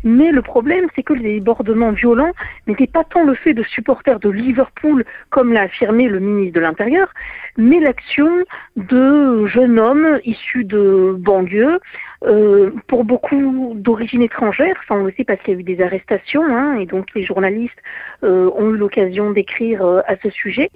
Mais 0.04 0.30
le 0.30 0.42
problème, 0.42 0.87
c'est 0.95 1.02
que 1.02 1.12
les 1.12 1.35
débordements 1.35 1.90
violents 1.90 2.33
n'étaient 2.66 2.87
pas 2.87 3.04
tant 3.04 3.25
le 3.25 3.35
fait 3.35 3.52
de 3.52 3.64
supporters 3.64 4.21
de 4.21 4.30
Liverpool, 4.30 5.04
comme 5.30 5.52
l'a 5.52 5.62
affirmé 5.62 6.09
le 6.09 6.21
ministre 6.21 6.54
de 6.54 6.61
l'Intérieur, 6.61 7.12
mais 7.59 7.80
l'action 7.80 8.30
de 8.76 9.47
jeunes 9.47 9.78
hommes 9.78 10.21
issus 10.25 10.64
de 10.64 11.16
banlieues, 11.19 11.80
euh, 12.25 12.71
pour 12.87 13.05
beaucoup 13.05 13.73
d'origine 13.77 14.23
étrangère, 14.23 14.77
ça 14.87 14.95
on 14.95 15.05
le 15.05 15.12
sait 15.17 15.25
parce 15.25 15.41
qu'il 15.43 15.55
y 15.55 15.57
a 15.57 15.61
eu 15.61 15.62
des 15.62 15.83
arrestations, 15.83 16.45
hein, 16.45 16.79
et 16.79 16.87
donc 16.87 17.07
les 17.15 17.25
journalistes 17.25 17.79
euh, 18.25 18.50
ont 18.57 18.71
eu 18.75 18.77
l'occasion 18.77 19.31
d'écrire 19.31 19.85
euh, 19.85 20.00
à 20.07 20.17
ce 20.23 20.29
sujet. 20.31 20.71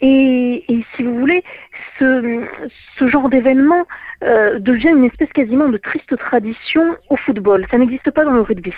Et, 0.00 0.64
et, 0.68 0.84
si 0.94 1.02
vous 1.02 1.18
voulez, 1.18 1.42
ce, 1.98 2.44
ce 2.98 3.08
genre 3.08 3.30
d'événement 3.30 3.86
euh, 4.22 4.58
devient 4.58 4.90
une 4.90 5.04
espèce 5.04 5.32
quasiment 5.32 5.68
de 5.68 5.78
triste 5.78 6.16
tradition 6.18 6.96
au 7.08 7.16
football. 7.16 7.66
Ça 7.70 7.78
n'existe 7.78 8.10
pas 8.10 8.24
dans 8.24 8.32
le 8.32 8.42
rugby. 8.42 8.74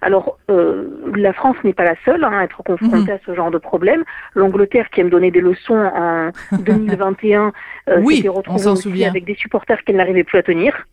Alors, 0.00 0.38
euh, 0.50 0.88
la 1.14 1.32
France 1.32 1.56
n'est 1.64 1.72
pas 1.72 1.84
la 1.84 1.96
seule 2.04 2.24
hein, 2.24 2.38
à 2.38 2.44
être 2.44 2.62
confrontée 2.62 3.12
mmh. 3.12 3.16
à 3.16 3.18
ce 3.26 3.34
genre 3.34 3.50
de 3.50 3.58
problème. 3.58 4.04
L'Angleterre, 4.34 4.90
qui 4.90 5.00
aime 5.00 5.10
donner 5.10 5.30
des 5.30 5.40
leçons 5.40 5.74
en 5.74 6.30
2021, 6.58 7.52
euh, 7.88 8.00
oui, 8.02 8.16
s'était 8.16 8.28
retrouvée 8.28 9.06
avec 9.06 9.24
des 9.24 9.34
supporters 9.34 9.82
qu'elle 9.84 9.96
n'arrivait 9.96 10.24
plus 10.24 10.38
à 10.38 10.42
tenir. 10.42 10.86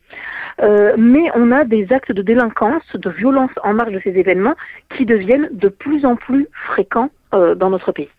Euh, 0.61 0.93
mais 0.97 1.29
on 1.35 1.51
a 1.51 1.63
des 1.63 1.91
actes 1.91 2.11
de 2.11 2.21
délinquance, 2.21 2.83
de 2.93 3.09
violence 3.09 3.51
en 3.63 3.73
marge 3.73 3.91
de 3.91 3.99
ces 4.03 4.11
événements 4.11 4.55
qui 4.95 5.05
deviennent 5.05 5.49
de 5.51 5.67
plus 5.67 6.05
en 6.05 6.15
plus 6.15 6.47
fréquents 6.67 7.09
euh, 7.33 7.55
dans 7.55 7.69
notre 7.69 7.91
pays. 7.91 8.09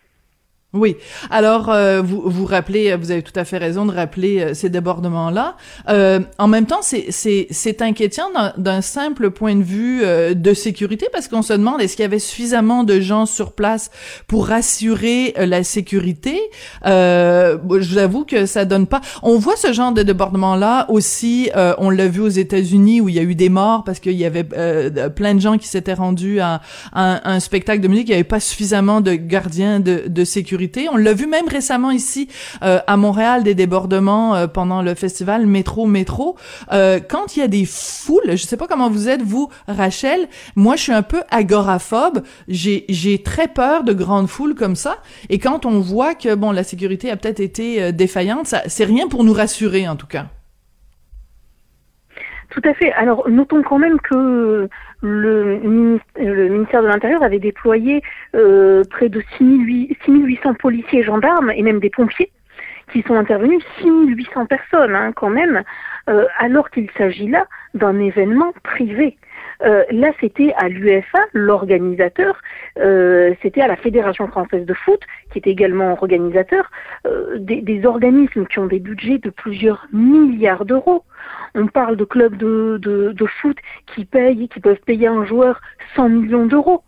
Oui. 0.75 0.97
Alors, 1.31 1.71
euh, 1.71 2.03
vous 2.03 2.23
vous 2.27 2.47
rappelez, 2.47 2.97
vous 2.97 3.13
avez 3.13 3.23
tout 3.23 3.39
à 3.39 3.45
fait 3.45 3.59
raison 3.59 3.87
de 3.87 3.93
rappeler 3.93 4.41
euh, 4.41 4.55
ces 4.55 4.71
débordements-là. 4.71 5.57
Euh, 5.89 6.19
en 6.39 6.49
même 6.49 6.67
temps, 6.67 6.81
c'est 6.83 7.83
inquiétant 7.83 8.25
d'un 8.57 8.81
simple 8.81 9.31
point 9.31 9.55
de 9.55 9.63
vue 9.63 10.03
euh, 10.03 10.35
de 10.35 10.53
sécurité 10.53 11.07
parce 11.13 11.29
qu'on 11.29 11.43
se 11.43 11.53
demande 11.53 11.81
est-ce 11.81 11.95
qu'il 11.95 12.03
y 12.03 12.07
avait 12.07 12.19
suffisamment 12.19 12.83
de 12.83 12.99
gens 12.99 13.25
sur 13.25 13.53
place 13.53 13.93
pour 14.27 14.51
assurer 14.51 15.35
euh, 15.39 15.47
la 15.47 15.63
sécurité? 15.63 16.41
je 16.85 17.89
vous 17.89 17.99
avoue 17.99 18.25
que 18.25 18.45
ça 18.47 18.65
donne 18.65 18.89
pas. 18.89 19.01
On 19.23 19.39
voit 19.39 19.57
ce 19.57 19.73
genre 19.73 19.93
de 19.93 20.03
débordement-là 20.03 20.87
aussi. 20.91 21.51
on 21.79 21.91
l'a 21.91 22.09
vu 22.09 22.21
aux 22.21 22.29
États-Unis 22.29 23.01
où 23.01 23.09
il 23.09 23.15
y 23.15 23.19
a 23.19 23.23
eu 23.23 23.35
des 23.35 23.49
morts 23.49 23.85
parce 23.85 24.01
qu'il 24.01 24.13
y 24.13 24.25
avait 24.25 24.45
plein 24.45 25.35
de 25.35 25.41
gens 25.41 25.57
qui 25.57 25.69
s'étaient 25.69 25.95
rendus 25.95 26.41
à, 26.41 26.61
à, 26.93 27.31
un 27.31 27.41
spectacle 27.41 27.81
de 27.81 27.89
musique. 27.89 28.09
Il 28.09 28.13
n'y 28.13 28.15
avait 28.15 28.25
pas 28.25 28.41
suffisamment 28.41 29.01
de 29.01 29.15
gardiens 29.15 29.81
de, 29.81 30.05
de 30.09 30.25
sécurité 30.25 30.64
on 30.91 30.97
l'a 30.97 31.13
vu 31.13 31.27
même 31.27 31.49
récemment 31.49 31.91
ici 31.91 32.29
euh, 32.63 32.81
à 32.87 32.97
Montréal 32.97 33.43
des 33.43 33.55
débordements 33.55 34.35
euh, 34.35 34.47
pendant 34.47 34.83
le 34.83 34.95
festival 34.95 35.47
Métro 35.47 35.87
Métro. 35.87 36.37
Euh, 36.73 37.01
quand 37.07 37.37
il 37.37 37.41
y 37.41 37.43
a 37.43 37.49
des 37.49 37.65
foules, 37.65 38.33
je 38.33 38.45
sais 38.45 38.57
pas 38.57 38.67
comment 38.67 38.91
vous 38.91 39.09
êtes 39.09 39.23
vous, 39.23 39.49
Rachel. 39.69 40.29
Moi, 40.57 40.77
je 40.77 40.83
suis 40.83 40.93
un 40.93 41.03
peu 41.03 41.23
agoraphobe. 41.31 42.23
J'ai 42.49 42.85
j'ai 42.89 43.23
très 43.23 43.49
peur 43.49 43.85
de 43.85 43.93
grandes 43.93 44.29
foules 44.29 44.55
comme 44.55 44.77
ça. 44.77 44.99
Et 45.31 45.39
quand 45.39 45.67
on 45.67 45.81
voit 45.81 46.15
que 46.15 46.35
bon, 46.35 46.51
la 46.51 46.65
sécurité 46.65 47.11
a 47.11 47.17
peut-être 47.17 47.41
été 47.41 47.93
défaillante, 47.93 48.47
ça 48.47 48.63
c'est 48.67 48.85
rien 48.85 49.09
pour 49.09 49.25
nous 49.25 49.33
rassurer 49.33 49.89
en 49.89 49.97
tout 49.97 50.07
cas. 50.07 50.27
Tout 52.55 52.63
à 52.65 52.73
fait. 52.73 52.93
Alors, 52.93 53.29
notons 53.29 53.63
quand 53.63 53.79
même 53.79 53.99
que 54.01 54.69
le, 55.01 55.59
ministère 55.59 56.83
de 56.83 56.87
l'Intérieur 56.87 57.25
avait 57.25 57.41
déployé 57.41 58.01
euh, 58.37 58.85
près 58.89 59.09
de 59.09 59.21
6800 59.39 60.55
policiers 60.55 61.01
et 61.01 61.03
gendarmes, 61.03 61.51
et 61.51 61.63
même 61.63 61.81
des 61.81 61.91
pompiers, 61.91 62.31
qui 62.93 63.03
sont 63.03 63.17
intervenus, 63.17 63.61
6800 63.81 64.47
personnes 64.47 64.95
hein, 64.95 65.11
quand 65.17 65.31
même, 65.31 65.65
euh, 66.09 66.27
alors 66.39 66.71
qu'il 66.71 66.89
s'agit 66.97 67.27
là 67.27 67.47
d'un 67.75 67.99
événement 67.99 68.53
privé. 68.63 69.17
Euh, 69.65 69.85
là, 69.91 70.13
c'était 70.21 70.53
à 70.57 70.69
l'UFA, 70.69 71.21
l'organisateur, 71.33 72.41
euh, 72.79 73.35
c'était 73.43 73.63
à 73.63 73.67
la 73.67 73.77
Fédération 73.77 74.29
française 74.29 74.67
de 74.67 74.75
foot, 74.75 75.01
qui 75.33 75.39
est 75.39 75.47
également 75.47 75.93
organisateur, 75.93 76.71
euh, 77.07 77.39
des, 77.39 77.87
organismes 77.87 78.47
qui 78.47 78.59
ont 78.59 78.67
des 78.67 78.79
budgets 78.79 79.19
de 79.19 79.31
plusieurs 79.31 79.87
milliards 79.93 80.65
d'euros. 80.65 81.05
On 81.55 81.67
parle 81.67 81.97
de 81.97 82.05
clubs 82.05 82.37
de, 82.37 82.79
de, 82.81 83.13
de 83.13 83.27
foot 83.27 83.57
qui 83.95 84.05
payent, 84.05 84.49
qui 84.49 84.61
peuvent 84.61 84.81
payer 84.85 85.07
un 85.07 85.25
joueur 85.25 85.61
100 85.97 86.09
millions 86.11 86.47
d'euros 86.47 86.83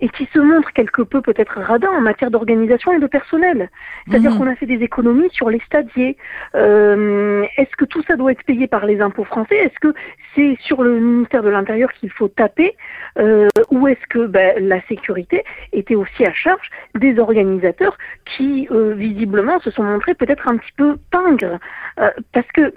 et 0.00 0.08
qui 0.08 0.28
se 0.32 0.38
montre 0.38 0.72
quelque 0.72 1.02
peu 1.02 1.20
peut-être 1.20 1.60
radin 1.60 1.90
en 1.90 2.00
matière 2.00 2.30
d'organisation 2.30 2.92
et 2.92 2.98
de 2.98 3.06
personnel. 3.06 3.70
C'est-à-dire 4.08 4.32
mmh. 4.32 4.38
qu'on 4.38 4.46
a 4.46 4.54
fait 4.56 4.66
des 4.66 4.82
économies 4.82 5.30
sur 5.30 5.50
les 5.50 5.60
stadiers. 5.60 6.16
Euh, 6.54 7.44
Est-ce 7.56 7.74
que 7.76 7.84
tout 7.84 8.02
ça 8.04 8.16
doit 8.16 8.32
être 8.32 8.44
payé 8.44 8.66
par 8.66 8.86
les 8.86 9.00
impôts 9.00 9.24
français? 9.24 9.56
Est-ce 9.56 9.78
que 9.80 9.94
c'est 10.34 10.56
sur 10.60 10.82
le 10.82 10.98
ministère 10.98 11.42
de 11.42 11.50
l'Intérieur 11.50 11.92
qu'il 11.92 12.10
faut 12.10 12.28
taper? 12.28 12.76
Euh, 13.18 13.48
Ou 13.70 13.88
est-ce 13.88 14.06
que 14.08 14.26
ben, 14.26 14.54
la 14.66 14.80
sécurité 14.86 15.44
était 15.72 15.94
aussi 15.94 16.24
à 16.24 16.32
charge 16.32 16.70
des 16.94 17.18
organisateurs 17.18 17.98
qui, 18.24 18.68
euh, 18.70 18.94
visiblement, 18.94 19.60
se 19.60 19.70
sont 19.70 19.82
montrés 19.82 20.14
peut-être 20.14 20.48
un 20.48 20.56
petit 20.56 20.72
peu 20.76 20.96
pingres? 21.10 21.58
Euh, 21.98 22.10
Parce 22.32 22.50
que 22.52 22.72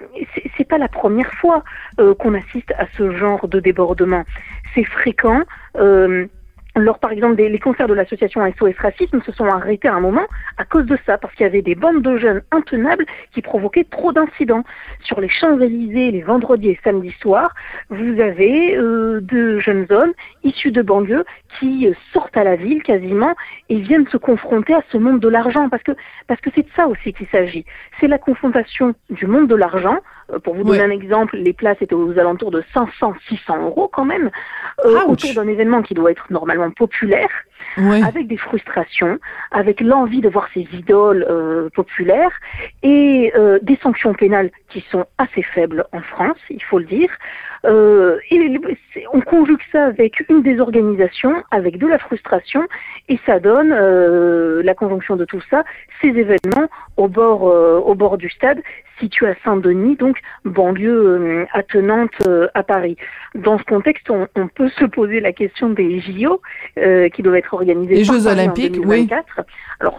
c'est 0.56 0.68
pas 0.68 0.78
la 0.78 0.88
première 0.88 1.32
fois 1.34 1.64
euh, 2.00 2.14
qu'on 2.14 2.34
assiste 2.34 2.72
à 2.78 2.86
ce 2.98 3.12
genre 3.12 3.48
de 3.48 3.60
débordement. 3.60 4.24
C'est 4.74 4.84
fréquent. 4.84 5.42
Lors 6.76 6.98
par 6.98 7.12
exemple 7.12 7.36
des 7.36 7.48
les 7.48 7.58
concerts 7.58 7.86
de 7.86 7.94
l'association 7.94 8.40
SOS 8.58 8.74
Racisme 8.78 9.22
se 9.22 9.32
sont 9.32 9.46
arrêtés 9.46 9.88
à 9.88 9.94
un 9.94 10.00
moment 10.00 10.26
à 10.56 10.64
cause 10.64 10.86
de 10.86 10.98
ça, 11.06 11.18
parce 11.18 11.32
qu'il 11.34 11.44
y 11.44 11.48
avait 11.48 11.62
des 11.62 11.74
bandes 11.74 12.02
de 12.02 12.16
jeunes 12.16 12.42
intenables 12.50 13.06
qui 13.32 13.42
provoquaient 13.42 13.84
trop 13.84 14.12
d'incidents. 14.12 14.64
Sur 15.02 15.20
les 15.20 15.28
Champs-Élysées 15.28 16.10
les 16.10 16.22
vendredis 16.22 16.70
et 16.70 16.80
samedis 16.82 17.14
soirs, 17.20 17.54
vous 17.90 18.20
avez 18.20 18.76
euh, 18.76 19.20
de 19.20 19.58
jeunes 19.60 19.86
hommes 19.90 20.12
issus 20.42 20.72
de 20.72 20.82
banlieues 20.82 21.24
qui 21.58 21.86
euh, 21.86 21.92
sortent 22.12 22.36
à 22.36 22.44
la 22.44 22.56
ville 22.56 22.82
quasiment 22.82 23.34
et 23.68 23.80
viennent 23.80 24.08
se 24.08 24.16
confronter 24.16 24.74
à 24.74 24.82
ce 24.90 24.98
monde 24.98 25.20
de 25.20 25.28
l'argent, 25.28 25.68
parce 25.68 25.82
que 25.82 25.92
parce 26.26 26.40
que 26.40 26.50
c'est 26.54 26.62
de 26.62 26.70
ça 26.74 26.86
aussi 26.88 27.12
qu'il 27.12 27.28
s'agit. 27.28 27.64
C'est 28.00 28.08
la 28.08 28.18
confrontation 28.18 28.94
du 29.10 29.26
monde 29.26 29.48
de 29.48 29.54
l'argent. 29.54 29.98
Euh, 30.32 30.38
pour 30.38 30.54
vous 30.54 30.64
donner 30.64 30.82
un 30.82 30.90
exemple, 30.90 31.36
les 31.36 31.52
places 31.52 31.80
étaient 31.80 31.94
aux 31.94 32.18
alentours 32.18 32.50
de 32.50 32.62
500-600 32.74 33.62
euros 33.62 33.88
quand 33.92 34.04
même, 34.04 34.30
euh, 34.84 35.00
autour 35.06 35.34
d'un 35.34 35.46
événement 35.46 35.82
qui 35.82 35.94
doit 35.94 36.10
être 36.10 36.26
normalement 36.30 36.63
populaire, 36.70 37.30
oui. 37.76 38.02
avec 38.02 38.26
des 38.26 38.36
frustrations, 38.36 39.18
avec 39.50 39.80
l'envie 39.80 40.20
de 40.20 40.28
voir 40.28 40.48
ces 40.54 40.66
idoles 40.72 41.26
euh, 41.28 41.68
populaires 41.74 42.32
et 42.82 43.32
euh, 43.34 43.58
des 43.62 43.76
sanctions 43.82 44.14
pénales 44.14 44.50
qui 44.68 44.84
sont 44.90 45.06
assez 45.18 45.42
faibles 45.42 45.84
en 45.92 46.00
France, 46.00 46.38
il 46.50 46.62
faut 46.62 46.78
le 46.78 46.84
dire. 46.84 47.10
Euh, 47.64 48.18
et 48.30 48.60
on 49.12 49.20
conjugue 49.22 49.62
ça 49.72 49.86
avec 49.86 50.22
une 50.28 50.42
désorganisation, 50.42 51.42
avec 51.50 51.78
de 51.78 51.86
la 51.86 51.98
frustration, 51.98 52.66
et 53.08 53.18
ça 53.24 53.40
donne 53.40 53.70
la 53.70 54.74
conjonction 54.74 55.16
de 55.16 55.24
tout 55.24 55.40
ça, 55.50 55.64
ces 56.02 56.08
événements 56.08 56.68
au 56.96 57.08
bord, 57.08 57.42
au 57.42 57.94
bord 57.94 58.18
du 58.18 58.28
stade, 58.28 58.60
situé 58.98 59.28
à 59.28 59.34
Saint-Denis, 59.44 59.96
donc 59.96 60.18
banlieue 60.44 60.90
euh, 60.90 61.46
attenante 61.52 62.12
euh, 62.26 62.48
à 62.54 62.62
Paris. 62.62 62.96
Dans 63.34 63.58
ce 63.58 63.64
contexte, 63.64 64.10
on, 64.10 64.28
on, 64.36 64.48
peut 64.48 64.68
se 64.70 64.84
poser 64.84 65.20
la 65.20 65.32
question 65.32 65.70
des 65.70 66.00
JO 66.00 66.40
qui 67.12 67.22
doivent 67.22 67.36
être 67.36 67.54
organisés 67.54 67.94
les 67.94 68.04
Jeux 68.04 68.26
Olympiques, 68.26 68.78
oui. 68.84 69.08
Alors 69.80 69.98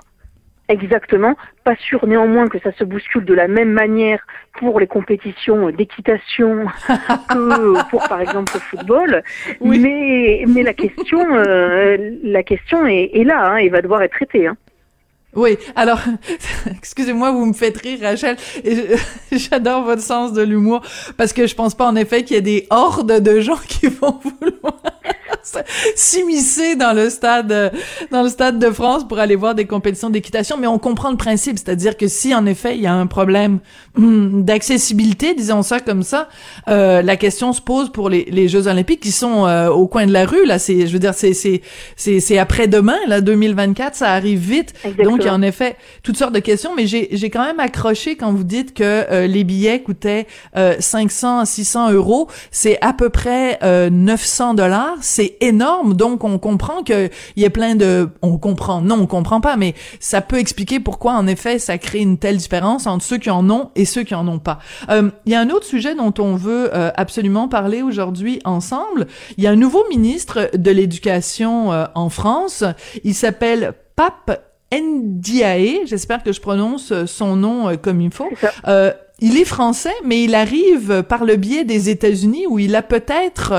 Exactement. 0.68 1.36
Pas 1.64 1.76
sûr 1.76 2.08
néanmoins 2.08 2.48
que 2.48 2.60
ça 2.60 2.72
se 2.74 2.84
bouscule 2.84 3.24
de 3.24 3.34
la 3.34 3.48
même 3.48 3.72
manière 3.72 4.26
pour 4.58 4.80
les 4.80 4.88
compétitions 4.88 5.70
d'équitation 5.70 6.66
que 7.30 7.90
pour 7.90 8.08
par 8.08 8.22
exemple 8.22 8.54
le 8.56 8.60
football. 8.60 9.24
Oui. 9.60 9.80
Mais 9.80 10.44
mais 10.48 10.64
la 10.64 10.74
question 10.74 11.20
euh, 11.36 11.98
la 12.24 12.42
question 12.42 12.86
est, 12.88 13.12
est 13.14 13.24
là 13.24 13.52
hein, 13.52 13.58
et 13.58 13.70
va 13.70 13.82
devoir 13.82 14.02
être 14.02 14.14
traitée. 14.14 14.48
Hein. 14.48 14.58
Oui, 15.36 15.58
alors, 15.76 16.00
excusez-moi, 16.72 17.32
vous 17.32 17.46
me 17.46 17.54
faites 17.54 17.78
rire, 17.78 18.00
Rachel. 18.02 18.38
J'adore 19.32 19.84
votre 19.84 20.02
sens 20.02 20.32
de 20.32 20.42
l'humour 20.42 20.82
parce 21.18 21.34
que 21.34 21.46
je 21.46 21.56
pense 21.56 21.76
pas 21.76 21.86
en 21.86 21.96
effet 21.98 22.24
qu'il 22.24 22.36
y 22.36 22.40
ait 22.40 22.42
des 22.42 22.68
hordes 22.70 23.20
de 23.20 23.42
gens 23.42 23.60
qui 23.68 23.88
vont 23.88 24.20
vouloir 24.24 24.82
s'immiscer 25.96 26.76
dans 26.76 26.94
le 26.94 27.10
stade 27.10 27.72
dans 28.12 28.24
le 28.24 28.30
stade 28.30 28.60
de 28.60 28.70
France 28.72 29.08
pour 29.08 29.20
aller 29.20 29.36
voir 29.36 29.56
des 29.56 29.66
compétitions 29.66 30.10
d'équitation. 30.10 30.58
Mais 30.58 30.68
on 30.68 30.80
comprend 30.80 31.12
le 31.12 31.18
principe 31.18 31.58
c'est-à-dire 31.58 31.98
que 31.98 32.08
si 32.08 32.34
en 32.34 32.46
effet 32.46 32.76
il 32.76 32.82
y 32.82 32.88
a 32.88 32.94
un 32.94 33.08
problème 33.08 33.60
hmm, 33.98 34.44
d'accessibilité 34.44 35.34
disons 35.34 35.62
ça 35.62 35.80
comme 35.80 36.04
ça 36.04 36.30
euh, 36.68 37.02
la 37.02 37.16
question 37.16 37.54
se 37.54 37.62
pose 37.62 37.92
pour 37.92 38.10
les, 38.10 38.26
les 38.26 38.48
Jeux 38.48 38.68
olympiques 38.68 39.00
qui 39.00 39.12
sont 39.12 39.46
euh, 39.46 39.70
au 39.70 39.88
coin 39.88 40.06
de 40.06 40.12
la 40.12 40.26
rue 40.26 40.46
là. 40.46 40.60
C'est 40.60 40.88
je 40.88 40.94
veux 40.94 41.00
dire 41.00 41.14
c'est 41.14 41.34
c'est 41.34 41.62
c'est 41.96 42.20
c'est 42.20 42.38
après-demain 42.38 42.98
là 43.08 43.22
2024 43.22 43.96
ça 43.96 44.12
arrive 44.12 44.40
vite. 44.40 44.74
Donc 45.04 45.20
il 45.22 45.26
y 45.26 45.30
a 45.30 45.34
en 45.34 45.42
effet 45.42 45.76
toutes 46.04 46.18
sortes 46.18 46.34
de 46.34 46.40
questions. 46.40 46.76
Mais 46.76 46.88
j'ai 46.88 47.10
j'ai 47.12 47.30
quand 47.30 47.44
même 47.44 47.60
accroché 47.60 48.16
quand 48.16 48.32
vous 48.32 48.44
dites 48.44 48.74
que 48.74 48.84
euh, 48.84 49.28
les 49.28 49.44
billets 49.44 49.82
coûtaient 49.82 50.28
500 50.80 51.40
à 51.40 51.46
600 51.46 51.92
euros. 51.92 52.28
C'est 52.52 52.78
à 52.82 52.94
peu 52.94 53.10
près 53.10 53.60
900 53.90 54.54
dollars. 54.56 54.98
C'est 55.02 55.25
énorme. 55.42 55.94
Donc, 55.94 56.24
on 56.24 56.38
comprend 56.38 56.84
qu'il 56.84 57.10
y 57.38 57.46
a 57.46 57.50
plein 57.50 57.76
de... 57.76 58.10
On 58.22 58.38
comprend. 58.38 58.82
Non, 58.82 59.00
on 59.02 59.08
comprend 59.08 59.42
pas, 59.42 59.58
mais 59.58 59.76
ça 60.00 60.22
peut 60.22 60.38
expliquer 60.38 60.80
pourquoi, 60.80 61.14
en 61.14 61.28
effet, 61.28 61.60
ça 61.60 61.78
crée 61.78 62.00
une 62.00 62.18
telle 62.18 62.38
différence 62.38 62.88
entre 62.88 63.04
ceux 63.04 63.18
qui 63.18 63.30
en 63.30 63.50
ont 63.50 63.72
et 63.76 63.86
ceux 63.86 64.04
qui 64.04 64.16
en 64.16 64.28
ont 64.28 64.40
pas. 64.40 64.60
Euh, 64.90 65.10
il 65.26 65.32
y 65.32 65.36
a 65.36 65.40
un 65.40 65.50
autre 65.50 65.66
sujet 65.66 65.96
dont 65.96 66.14
on 66.20 66.36
veut 66.36 66.70
euh, 66.74 66.92
absolument 66.96 67.48
parler 67.48 67.82
aujourd'hui 67.82 68.40
ensemble. 68.46 69.08
Il 69.38 69.44
y 69.44 69.48
a 69.48 69.52
un 69.52 69.56
nouveau 69.56 69.84
ministre 69.90 70.50
de 70.54 70.72
l'Éducation 70.72 71.72
euh, 71.72 71.86
en 71.96 72.10
France. 72.10 72.64
Il 73.04 73.16
s'appelle 73.16 73.74
Pape 73.96 74.42
Ndiaye, 74.74 75.82
j'espère 75.86 76.24
que 76.24 76.34
je 76.34 76.42
prononce 76.42 77.06
son 77.06 77.36
nom 77.36 77.78
comme 77.78 78.02
il 78.02 78.12
faut. 78.12 78.30
Euh, 78.68 78.92
il 79.20 79.38
est 79.38 79.46
français, 79.46 79.94
mais 80.04 80.24
il 80.24 80.36
arrive 80.36 81.04
par 81.04 81.24
le 81.24 81.38
biais 81.38 81.64
des 81.64 81.90
États-Unis 81.90 82.46
où 82.48 82.60
il 82.60 82.76
a 82.76 82.82
peut-être 82.82 83.54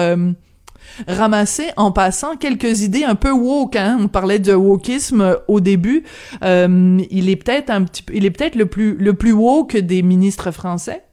ramasser 1.09 1.66
en 1.76 1.93
passant 1.93 2.37
quelques 2.37 2.83
idées 2.83 3.05
un 3.05 3.14
peu 3.14 3.31
woke. 3.31 3.76
Hein? 3.76 3.99
On 4.00 4.09
parlait 4.09 4.38
de 4.38 4.55
wokisme 4.55 5.37
au 5.49 5.61
début. 5.61 6.05
Euh, 6.43 6.99
il 7.11 7.28
est 7.28 7.37
peut-être 7.37 7.71
un 7.71 7.85
petit, 7.85 8.05
il 8.12 8.25
est 8.25 8.31
peut-être 8.31 8.57
le 8.57 8.66
plus 8.66 8.97
le 8.97 9.14
plus 9.14 9.33
woke 9.33 9.76
des 9.76 10.02
ministres 10.02 10.50
français. 10.50 11.06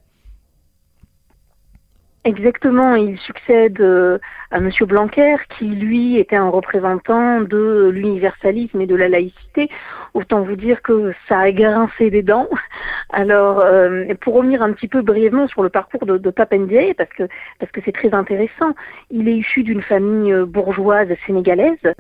Exactement, 2.25 2.95
il 2.95 3.19
succède 3.19 3.81
euh, 3.81 4.17
à 4.49 4.61
Monsieur 4.61 4.85
Blanquer, 4.85 5.35
qui 5.57 5.65
lui 5.65 6.17
était 6.17 6.37
un 6.37 6.47
représentant 6.47 7.41
de 7.41 7.89
l'universalisme 7.93 8.79
et 8.79 8.87
de 8.87 8.95
la 8.95 9.09
laïcité. 9.09 9.69
Autant 10.13 10.41
vous 10.41 10.55
dire 10.55 10.81
que 10.81 11.13
ça 11.27 11.39
a 11.39 11.51
grincé 11.51 12.09
des 12.09 12.21
dents. 12.21 12.47
Alors, 13.09 13.59
euh, 13.59 14.05
pour 14.21 14.35
revenir 14.35 14.61
un 14.61 14.71
petit 14.71 14.87
peu 14.87 15.01
brièvement 15.01 15.49
sur 15.49 15.63
le 15.63 15.69
parcours 15.69 16.05
de, 16.05 16.17
de 16.17 16.29
parce 16.29 17.09
que 17.09 17.27
parce 17.59 17.71
que 17.73 17.81
c'est 17.83 17.91
très 17.91 18.13
intéressant, 18.13 18.73
il 19.11 19.27
est 19.27 19.35
issu 19.35 19.63
d'une 19.63 19.81
famille 19.81 20.31
euh, 20.31 20.45
bourgeoise 20.45 21.09
sénégalaise. 21.27 21.93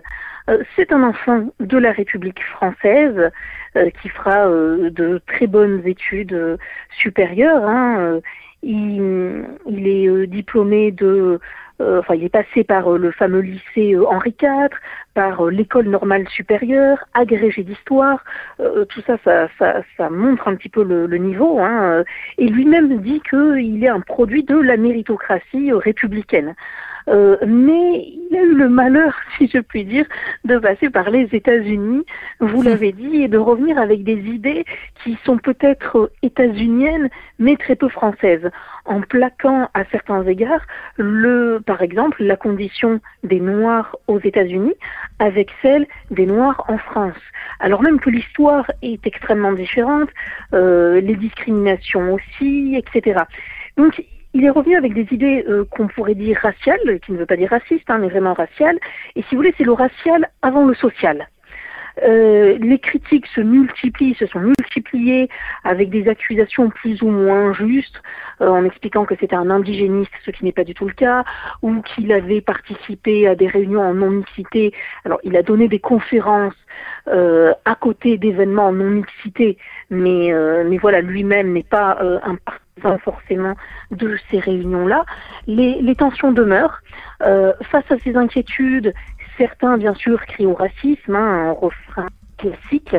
c'est 0.77 0.93
un 0.93 1.03
enfant 1.03 1.49
de 1.59 1.77
la 1.77 1.91
République 1.91 2.41
française 2.43 3.31
qui 4.01 4.09
fera 4.09 4.45
de 4.47 5.21
très 5.25 5.47
bonnes 5.47 5.81
études 5.85 6.57
supérieures. 6.91 7.63
Hein, 7.63 8.19
il, 8.63 9.87
est 9.87 10.07
euh, 10.07 10.27
diplômé 10.27 10.91
de 10.91 11.39
euh, 11.81 11.99
enfin, 11.99 12.15
il 12.15 12.23
est 12.23 12.29
passé 12.29 12.63
par 12.63 12.87
euh, 12.87 12.97
le 12.97 13.11
fameux 13.11 13.39
lycée 13.39 13.97
Henri 13.97 14.35
IV, 14.41 14.69
par 15.13 15.45
l'école 15.45 15.87
normale 15.89 16.27
supérieure, 16.29 16.99
agrégé 17.13 17.63
d'histoire. 17.63 18.23
tout 18.57 19.01
ça 19.05 19.17
ça, 19.23 19.47
ça, 19.59 19.81
ça, 19.97 20.09
montre 20.09 20.47
un 20.47 20.55
petit 20.55 20.69
peu 20.69 20.83
le, 20.83 21.07
le 21.07 21.17
niveau. 21.17 21.59
Hein, 21.59 22.03
et 22.37 22.47
lui-même 22.47 22.99
dit 23.01 23.21
qu'il 23.29 23.83
est 23.83 23.89
un 23.89 24.01
produit 24.01 24.43
de 24.43 24.55
la 24.55 24.77
méritocratie 24.77 25.71
républicaine. 25.73 26.55
Euh, 27.09 27.37
mais 27.45 28.07
il 28.07 28.37
a 28.37 28.41
eu 28.43 28.55
le 28.55 28.69
malheur, 28.69 29.13
si 29.37 29.47
je 29.47 29.59
puis 29.59 29.85
dire, 29.85 30.05
de 30.45 30.57
passer 30.57 30.89
par 30.89 31.09
les 31.09 31.27
États-Unis, 31.31 32.05
vous 32.39 32.61
hmm. 32.61 32.65
l'avez 32.65 32.91
dit, 32.91 33.23
et 33.23 33.27
de 33.27 33.37
revenir 33.37 33.77
avec 33.77 34.03
des 34.03 34.19
idées 34.19 34.65
qui 35.03 35.17
sont 35.25 35.37
peut-être 35.37 36.11
états-uniennes, 36.21 37.09
mais 37.39 37.55
très 37.55 37.75
peu 37.75 37.89
françaises, 37.89 38.49
en 38.85 39.01
plaquant 39.01 39.69
à 39.73 39.85
certains 39.85 40.25
égards, 40.25 40.65
le, 40.97 41.59
par 41.65 41.81
exemple, 41.81 42.23
la 42.23 42.35
condition 42.35 42.99
des 43.23 43.39
Noirs 43.39 43.95
aux 44.07 44.19
États-Unis 44.19 44.73
avec 45.19 45.49
celle 45.61 45.87
des 46.11 46.25
Noirs 46.25 46.63
en 46.67 46.77
France. 46.77 47.17
Alors 47.59 47.81
même 47.81 47.99
que 47.99 48.09
l'histoire 48.09 48.69
est 48.81 49.05
extrêmement 49.05 49.53
différente, 49.53 50.09
euh, 50.53 50.99
les 51.01 51.15
discriminations 51.15 52.13
aussi, 52.13 52.75
etc. 52.75 53.21
Donc 53.77 54.03
il 54.33 54.43
est 54.45 54.49
revenu 54.49 54.75
avec 54.75 54.93
des 54.93 55.07
idées 55.11 55.45
euh, 55.47 55.65
qu'on 55.69 55.87
pourrait 55.87 56.15
dire 56.15 56.37
raciales, 56.41 56.99
qui 57.05 57.11
ne 57.11 57.17
veut 57.17 57.25
pas 57.25 57.37
dire 57.37 57.49
raciste, 57.49 57.89
hein, 57.89 57.99
mais 57.99 58.09
vraiment 58.09 58.33
raciales. 58.33 58.79
Et 59.15 59.21
si 59.23 59.29
vous 59.31 59.37
voulez, 59.37 59.53
c'est 59.57 59.63
le 59.63 59.73
racial 59.73 60.29
avant 60.41 60.65
le 60.65 60.73
social. 60.73 61.27
Euh, 62.01 62.57
les 62.59 62.79
critiques 62.79 63.27
se 63.27 63.41
multiplient, 63.41 64.15
se 64.15 64.25
sont 64.25 64.39
multipliées 64.39 65.29
avec 65.63 65.89
des 65.89 66.07
accusations 66.07 66.69
plus 66.69 67.01
ou 67.03 67.09
moins 67.09 67.53
justes, 67.53 68.01
euh, 68.41 68.47
en 68.47 68.65
expliquant 68.65 69.05
que 69.05 69.15
c'était 69.19 69.35
un 69.35 69.49
indigéniste, 69.49 70.11
ce 70.25 70.31
qui 70.31 70.43
n'est 70.43 70.51
pas 70.51 70.63
du 70.63 70.73
tout 70.73 70.87
le 70.87 70.93
cas, 70.93 71.23
ou 71.61 71.81
qu'il 71.81 72.11
avait 72.11 72.41
participé 72.41 73.27
à 73.27 73.35
des 73.35 73.47
réunions 73.47 73.81
en 73.81 73.93
non-mixité. 73.93 74.73
Alors, 75.05 75.19
il 75.23 75.37
a 75.37 75.43
donné 75.43 75.67
des 75.67 75.79
conférences 75.79 76.55
euh, 77.09 77.53
à 77.65 77.75
côté 77.75 78.17
d'événements 78.17 78.67
en 78.67 78.73
non-mixité, 78.73 79.57
mais, 79.89 80.33
mais 80.65 80.77
voilà, 80.77 81.01
lui-même 81.01 81.53
n'est 81.53 81.63
pas 81.63 81.99
un 82.01 82.37
partisan 82.81 82.97
forcément 82.99 83.55
de 83.91 84.17
ces 84.29 84.39
réunions-là. 84.39 85.05
Les, 85.47 85.81
les, 85.81 85.95
tensions 85.95 86.31
demeurent. 86.31 86.81
face 87.19 87.89
à 87.89 87.97
ces 88.03 88.15
inquiétudes, 88.15 88.93
Certains, 89.37 89.77
bien 89.77 89.93
sûr, 89.93 90.23
crient 90.25 90.45
au 90.45 90.53
racisme, 90.53 91.15
hein, 91.15 91.49
un 91.49 91.51
refrain 91.51 92.07
classique. 92.37 92.95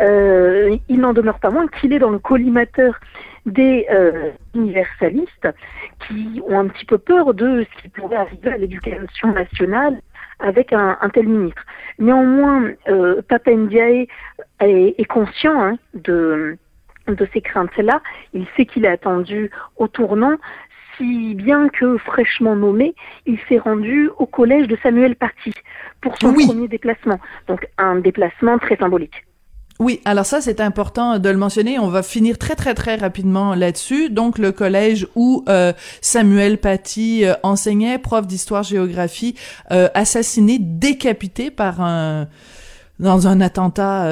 Euh, 0.00 0.76
il 0.88 1.00
n'en 1.00 1.12
demeure 1.12 1.38
pas 1.38 1.50
moins 1.50 1.68
qu'il 1.68 1.92
est 1.92 1.98
dans 1.98 2.10
le 2.10 2.18
collimateur 2.18 2.98
des 3.46 3.86
euh, 3.90 4.30
universalistes 4.54 5.48
qui 6.06 6.40
ont 6.48 6.58
un 6.58 6.68
petit 6.68 6.86
peu 6.86 6.98
peur 6.98 7.34
de 7.34 7.64
ce 7.64 7.82
qui 7.82 7.88
pourrait 7.88 8.16
arriver 8.16 8.50
à 8.50 8.56
l'éducation 8.56 9.32
nationale 9.32 10.00
avec 10.38 10.72
un, 10.72 10.96
tel 11.12 11.28
ministre. 11.28 11.62
Néanmoins, 11.98 12.70
euh, 12.88 13.20
Papa 13.28 13.50
Ndiaye 13.52 14.08
est, 14.60 15.04
conscient 15.04 15.60
hein, 15.62 15.78
de, 15.92 16.56
de 17.16 17.28
ces 17.32 17.40
craintes-là. 17.40 18.00
Il 18.34 18.46
sait 18.56 18.66
qu'il 18.66 18.84
est 18.84 18.88
attendu 18.88 19.50
au 19.76 19.88
tournant 19.88 20.36
si 21.00 21.34
bien 21.34 21.68
que 21.68 21.96
fraîchement 21.98 22.54
nommé, 22.54 22.94
il 23.26 23.38
s'est 23.48 23.58
rendu 23.58 24.10
au 24.18 24.26
collège 24.26 24.68
de 24.68 24.76
Samuel 24.82 25.16
Paty 25.16 25.54
pour 26.00 26.16
son 26.20 26.34
premier 26.34 26.68
déplacement. 26.68 27.18
Donc 27.48 27.66
un 27.78 27.96
déplacement 27.96 28.58
très 28.58 28.76
symbolique. 28.76 29.24
Oui, 29.78 30.02
alors 30.04 30.26
ça 30.26 30.42
c'est 30.42 30.60
important 30.60 31.18
de 31.18 31.28
le 31.30 31.38
mentionner. 31.38 31.78
On 31.78 31.88
va 31.88 32.02
finir 32.02 32.36
très 32.36 32.54
très 32.54 32.74
très 32.74 32.96
rapidement 32.96 33.54
là-dessus. 33.54 34.10
Donc 34.10 34.38
le 34.38 34.52
collège 34.52 35.06
où 35.14 35.42
euh, 35.48 35.72
Samuel 36.02 36.58
Paty 36.58 37.24
euh, 37.24 37.32
enseignait, 37.42 37.98
prof 37.98 38.26
d'histoire-géographie, 38.26 39.36
euh, 39.70 39.88
assassiné, 39.94 40.58
décapité 40.60 41.50
par 41.50 41.80
un 41.80 42.28
dans 42.98 43.26
un 43.26 43.40
attentat 43.40 44.04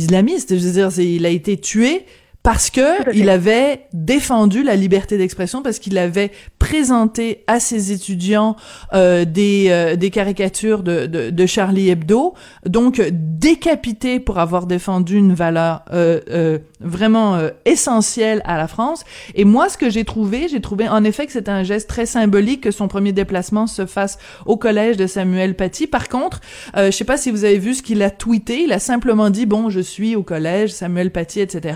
islamiste. 0.00 0.58
Je 0.58 0.66
veux 0.66 0.72
dire, 0.72 0.90
il 0.98 1.26
a 1.26 1.28
été 1.28 1.56
tué 1.56 2.04
parce 2.42 2.70
que 2.70 3.14
il 3.14 3.28
avait 3.28 3.86
défendu 3.92 4.62
la 4.62 4.74
liberté 4.74 5.18
d'expression 5.18 5.62
parce 5.62 5.78
qu'il 5.78 5.98
avait 5.98 6.30
présenté 6.70 7.42
à 7.48 7.58
ses 7.58 7.90
étudiants 7.90 8.54
euh, 8.92 9.24
des 9.24 9.66
euh, 9.70 9.96
des 9.96 10.10
caricatures 10.10 10.84
de, 10.84 11.06
de, 11.06 11.30
de 11.30 11.46
Charlie 11.46 11.88
Hebdo. 11.90 12.34
Donc 12.64 13.02
décapité 13.10 14.20
pour 14.20 14.38
avoir 14.38 14.66
défendu 14.66 15.16
une 15.16 15.34
valeur 15.34 15.82
euh, 15.92 16.20
euh 16.30 16.58
vraiment 16.78 17.34
euh, 17.34 17.50
essentielle 17.64 18.40
à 18.44 18.56
la 18.56 18.68
France. 18.68 19.04
Et 19.34 19.44
moi 19.44 19.68
ce 19.68 19.76
que 19.76 19.90
j'ai 19.90 20.04
trouvé 20.04 20.46
j'ai 20.48 20.60
trouvé 20.60 20.88
en 20.88 21.02
effet 21.02 21.26
que 21.26 21.32
c'était 21.32 21.50
un 21.50 21.64
geste 21.64 21.88
très 21.88 22.06
symbolique 22.06 22.60
que 22.60 22.70
son 22.70 22.86
premier 22.86 23.12
déplacement 23.12 23.66
se 23.66 23.84
fasse 23.84 24.18
au 24.46 24.56
collège 24.56 24.96
de 24.96 25.08
Samuel 25.08 25.56
Paty. 25.56 25.88
Par 25.88 26.08
contre 26.08 26.40
je 26.76 26.90
sais 26.92 27.04
pas 27.04 27.16
si 27.16 27.32
vous 27.32 27.44
avez 27.44 27.58
vu 27.58 27.74
ce 27.74 27.82
qu'il 27.82 28.00
a 28.02 28.10
tweeté. 28.10 28.62
Il 28.62 28.72
a 28.72 28.78
simplement 28.78 29.28
dit 29.28 29.44
bon 29.44 29.70
je 29.70 29.80
suis 29.80 30.14
au 30.14 30.22
collège 30.22 30.70
Samuel 30.70 31.10
Paty 31.10 31.40
etc 31.40 31.74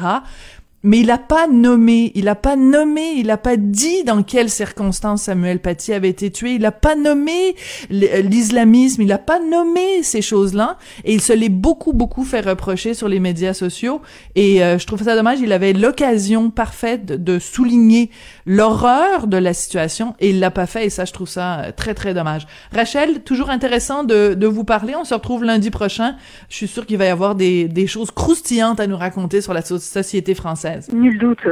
mais 0.85 1.01
il 1.01 1.11
a 1.11 1.17
pas 1.19 1.49
nommé, 1.49 2.13
il 2.15 2.29
a 2.29 2.35
pas 2.35 2.57
nommé, 2.57 3.15
il 3.17 3.31
a 3.31 3.39
pas 3.39 3.57
dit 3.57 4.05
dans 4.05 4.23
quelles 4.23 4.51
circonstances 4.51 5.23
Samuel 5.23 5.59
Paty 5.59 5.95
avait 5.95 6.11
été 6.11 6.31
tué, 6.31 6.57
il 6.57 6.65
a 6.67 6.73
pas 6.73 6.95
nommé 6.95 7.57
euh, 7.91 8.21
l'islamisme, 8.21 9.01
il 9.01 9.11
a 9.11 9.19
pas 9.19 9.41
nommé 9.41 10.03
ces 10.03 10.21
choses-là, 10.21 10.77
et 11.05 11.15
il 11.15 11.23
se 11.23 11.33
l'est 11.33 11.49
beaucoup, 11.49 11.95
beaucoup 11.95 12.23
fait 12.23 12.43
reprocher 12.43 12.93
sur 12.93 13.09
les 13.09 13.19
médias 13.19 13.55
sociaux, 13.55 14.03
et 14.35 14.63
euh, 14.63 14.79
je 14.79 14.87
trouve 14.87 15.03
ça 15.03 15.17
dommage, 15.17 15.41
il 15.41 15.53
avait 15.53 15.73
l'occasion 15.73 16.51
parfaite 16.51 17.07
de, 17.07 17.39
souligner 17.39 18.11
l'horreur 18.45 19.27
de 19.27 19.39
la 19.39 19.55
situation, 19.55 20.15
et 20.21 20.31
il 20.31 20.41
l'a 20.41 20.51
pas 20.51 20.67
fait, 20.67 20.85
et 20.85 20.91
ça, 20.91 21.07
je 21.07 21.13
trouve 21.13 21.29
ça 21.29 21.61
euh, 21.61 21.73
très, 21.75 21.95
très 21.95 22.13
dommage. 22.13 22.47
Rachel, 22.73 23.23
toujours 23.23 23.49
intéressant 23.49 24.05
de, 24.05 24.35
de 24.35 24.47
vous 24.47 24.65
parler, 24.65 24.95
on 24.95 25.05
se 25.05 25.15
retrouve 25.15 25.45
lundi 25.45 25.71
prochain, 25.71 26.17
je 26.51 26.57
suis 26.57 26.69
sûre 26.69 26.85
qu'il 26.85 26.99
va 26.99 27.07
y 27.07 27.09
avoir 27.09 27.37
des, 27.37 27.69
des 27.69 27.87
choses 27.87 28.11
croustillantes 28.11 28.81
à 28.81 28.87
nous 28.87 28.99
raconter 28.99 29.41
sur 29.41 29.55
la 29.55 29.63
société 29.63 30.35
française. 30.35 30.74
Nul 30.93 31.19
doute. 31.19 31.47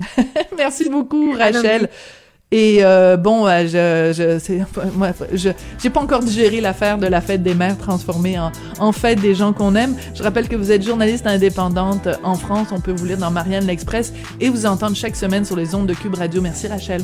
Merci 0.56 0.90
beaucoup, 0.90 1.32
Rachel. 1.32 1.88
Et 2.52 2.78
euh, 2.84 3.16
bon, 3.16 3.46
euh, 3.46 3.62
je, 3.66 4.38
je, 4.38 4.88
moi, 4.96 5.08
je, 5.32 5.50
j'ai 5.82 5.90
pas 5.90 6.00
encore 6.00 6.20
digéré 6.20 6.60
l'affaire 6.60 6.96
de 6.96 7.06
la 7.08 7.20
fête 7.20 7.42
des 7.42 7.54
mères 7.54 7.76
transformée 7.76 8.38
en, 8.38 8.52
en 8.78 8.92
fête 8.92 9.20
des 9.20 9.34
gens 9.34 9.52
qu'on 9.52 9.74
aime. 9.74 9.96
Je 10.14 10.22
rappelle 10.22 10.48
que 10.48 10.54
vous 10.54 10.70
êtes 10.70 10.84
journaliste 10.84 11.26
indépendante 11.26 12.08
en 12.22 12.36
France. 12.36 12.68
On 12.70 12.80
peut 12.80 12.92
vous 12.92 13.04
lire 13.04 13.18
dans 13.18 13.32
Marianne 13.32 13.66
l'Express 13.66 14.12
et 14.40 14.48
vous 14.48 14.64
entendre 14.64 14.94
chaque 14.94 15.16
semaine 15.16 15.44
sur 15.44 15.56
les 15.56 15.74
ondes 15.74 15.88
de 15.88 15.94
Cube 15.94 16.14
Radio. 16.14 16.40
Merci, 16.40 16.68
Rachel. 16.68 17.02